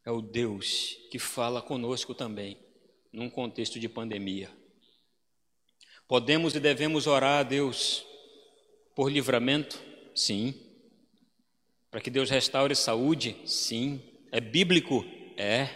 é 0.05 0.11
o 0.11 0.21
Deus 0.21 0.97
que 1.09 1.17
fala 1.17 1.61
conosco 1.61 2.13
também, 2.13 2.57
num 3.11 3.29
contexto 3.29 3.79
de 3.79 3.87
pandemia. 3.87 4.62
Podemos 6.07 6.53
e 6.53 6.59
devemos 6.59 7.07
orar 7.07 7.39
a 7.39 7.43
Deus 7.43 8.05
por 8.95 9.11
livramento? 9.11 9.81
Sim. 10.13 10.53
Para 11.89 12.01
que 12.01 12.09
Deus 12.09 12.29
restaure 12.29 12.75
saúde? 12.75 13.35
Sim. 13.45 14.01
É 14.31 14.41
bíblico? 14.41 15.05
É. 15.37 15.69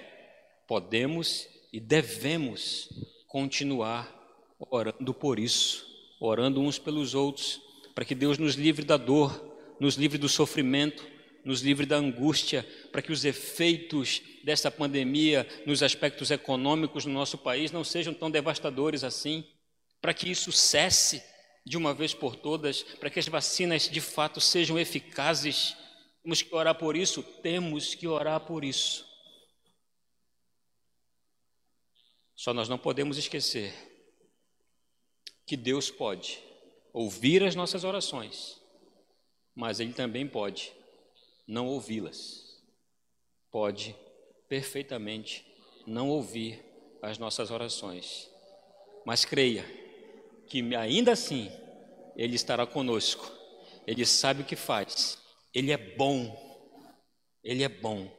Podemos 0.67 1.47
e 1.71 1.79
devemos 1.79 2.89
continuar 3.27 4.13
orando 4.59 5.13
por 5.13 5.39
isso, 5.39 5.85
orando 6.19 6.59
uns 6.59 6.79
pelos 6.79 7.13
outros, 7.13 7.61
para 7.93 8.05
que 8.05 8.15
Deus 8.15 8.37
nos 8.37 8.55
livre 8.55 8.83
da 8.83 8.97
dor, 8.97 9.55
nos 9.79 9.95
livre 9.95 10.17
do 10.17 10.27
sofrimento, 10.27 11.05
nos 11.45 11.61
livre 11.61 11.85
da 11.85 11.97
angústia, 11.97 12.67
para 12.91 13.01
que 13.01 13.11
os 13.11 13.23
efeitos 13.23 14.21
dessa 14.43 14.69
pandemia 14.69 15.47
nos 15.65 15.81
aspectos 15.81 16.31
econômicos 16.31 17.05
no 17.05 17.13
nosso 17.13 17.37
país 17.37 17.71
não 17.71 17.83
sejam 17.83 18.13
tão 18.13 18.29
devastadores 18.29 19.03
assim, 19.03 19.45
para 20.01 20.13
que 20.13 20.29
isso 20.29 20.51
cesse 20.51 21.23
de 21.65 21.75
uma 21.75 21.93
vez 21.93 22.13
por 22.13 22.35
todas, 22.35 22.81
para 22.81 23.09
que 23.09 23.19
as 23.19 23.27
vacinas 23.27 23.89
de 23.89 23.99
fato 23.99 24.39
sejam 24.39 24.79
eficazes. 24.79 25.75
Temos 26.23 26.41
que 26.41 26.55
orar 26.55 26.75
por 26.75 26.95
isso? 26.95 27.21
Temos 27.21 27.93
que 27.93 28.07
orar 28.07 28.39
por 28.41 28.63
isso. 28.63 29.05
Só 32.35 32.53
nós 32.53 32.69
não 32.69 32.77
podemos 32.77 33.17
esquecer 33.17 33.73
que 35.45 35.57
Deus 35.57 35.89
pode 35.89 36.41
ouvir 36.93 37.43
as 37.43 37.55
nossas 37.55 37.83
orações, 37.83 38.61
mas 39.55 39.79
Ele 39.79 39.93
também 39.93 40.27
pode 40.27 40.71
não 41.47 41.67
ouvi-las. 41.67 42.45
Pode 43.49 43.95
perfeitamente 44.49 45.45
não 45.85 46.09
ouvir 46.09 46.63
as 47.01 47.17
nossas 47.17 47.49
orações. 47.49 48.29
Mas 49.05 49.23
creia 49.23 49.65
que 50.47 50.75
ainda 50.75 51.11
assim 51.11 51.51
Ele 52.15 52.35
estará 52.35 52.65
conosco. 52.65 53.31
Ele 53.85 54.05
sabe 54.05 54.41
o 54.41 54.45
que 54.45 54.55
faz. 54.55 55.17
Ele 55.53 55.71
é 55.71 55.77
bom. 55.77 56.35
Ele 57.43 57.63
é 57.63 57.69
bom. 57.69 58.11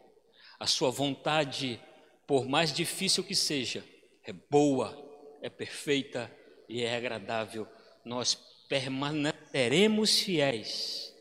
A 0.58 0.66
sua 0.66 0.90
vontade, 0.90 1.80
por 2.26 2.46
mais 2.46 2.72
difícil 2.72 3.22
que 3.22 3.34
seja, 3.34 3.84
é 4.24 4.32
boa, 4.32 4.96
é 5.42 5.48
perfeita 5.48 6.30
e 6.68 6.82
é 6.82 6.96
agradável. 6.96 7.66
Nós 8.04 8.34
permaneceremos 8.68 10.20
fiéis, 10.20 11.14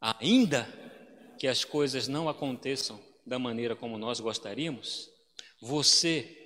ainda 0.00 0.66
que 1.38 1.46
as 1.46 1.64
coisas 1.64 2.08
não 2.08 2.28
aconteçam 2.28 2.98
da 3.26 3.38
maneira 3.38 3.76
como 3.76 3.98
nós 3.98 4.20
gostaríamos, 4.20 5.10
você 5.60 6.45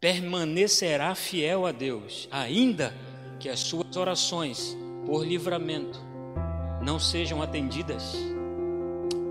permanecerá 0.00 1.14
fiel 1.14 1.66
a 1.66 1.72
Deus, 1.72 2.28
ainda 2.30 2.94
que 3.38 3.48
as 3.48 3.60
suas 3.60 3.96
orações 3.96 4.76
por 5.06 5.26
livramento 5.26 6.00
não 6.82 6.98
sejam 6.98 7.42
atendidas? 7.42 8.14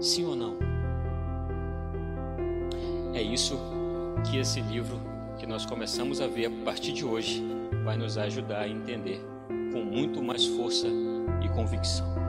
Sim 0.02 0.26
ou 0.26 0.36
não? 0.36 0.58
É 3.14 3.22
isso 3.22 3.60
que 4.30 4.38
esse 4.38 4.60
livro 4.62 5.00
que 5.38 5.46
nós 5.46 5.66
começamos 5.66 6.20
a 6.22 6.28
ver 6.28 6.48
a 6.48 6.66
partir 6.66 6.94
de 6.94 7.06
hoje 7.06 7.44
vai 7.84 7.98
nos 7.98 8.18
ajudar 8.18 8.62
a 8.62 8.68
entender 8.68 9.22
com 9.72 9.84
muito 9.84 10.22
mais 10.24 10.46
força 10.46 10.88
e 11.44 11.50
convicção. 11.50 12.23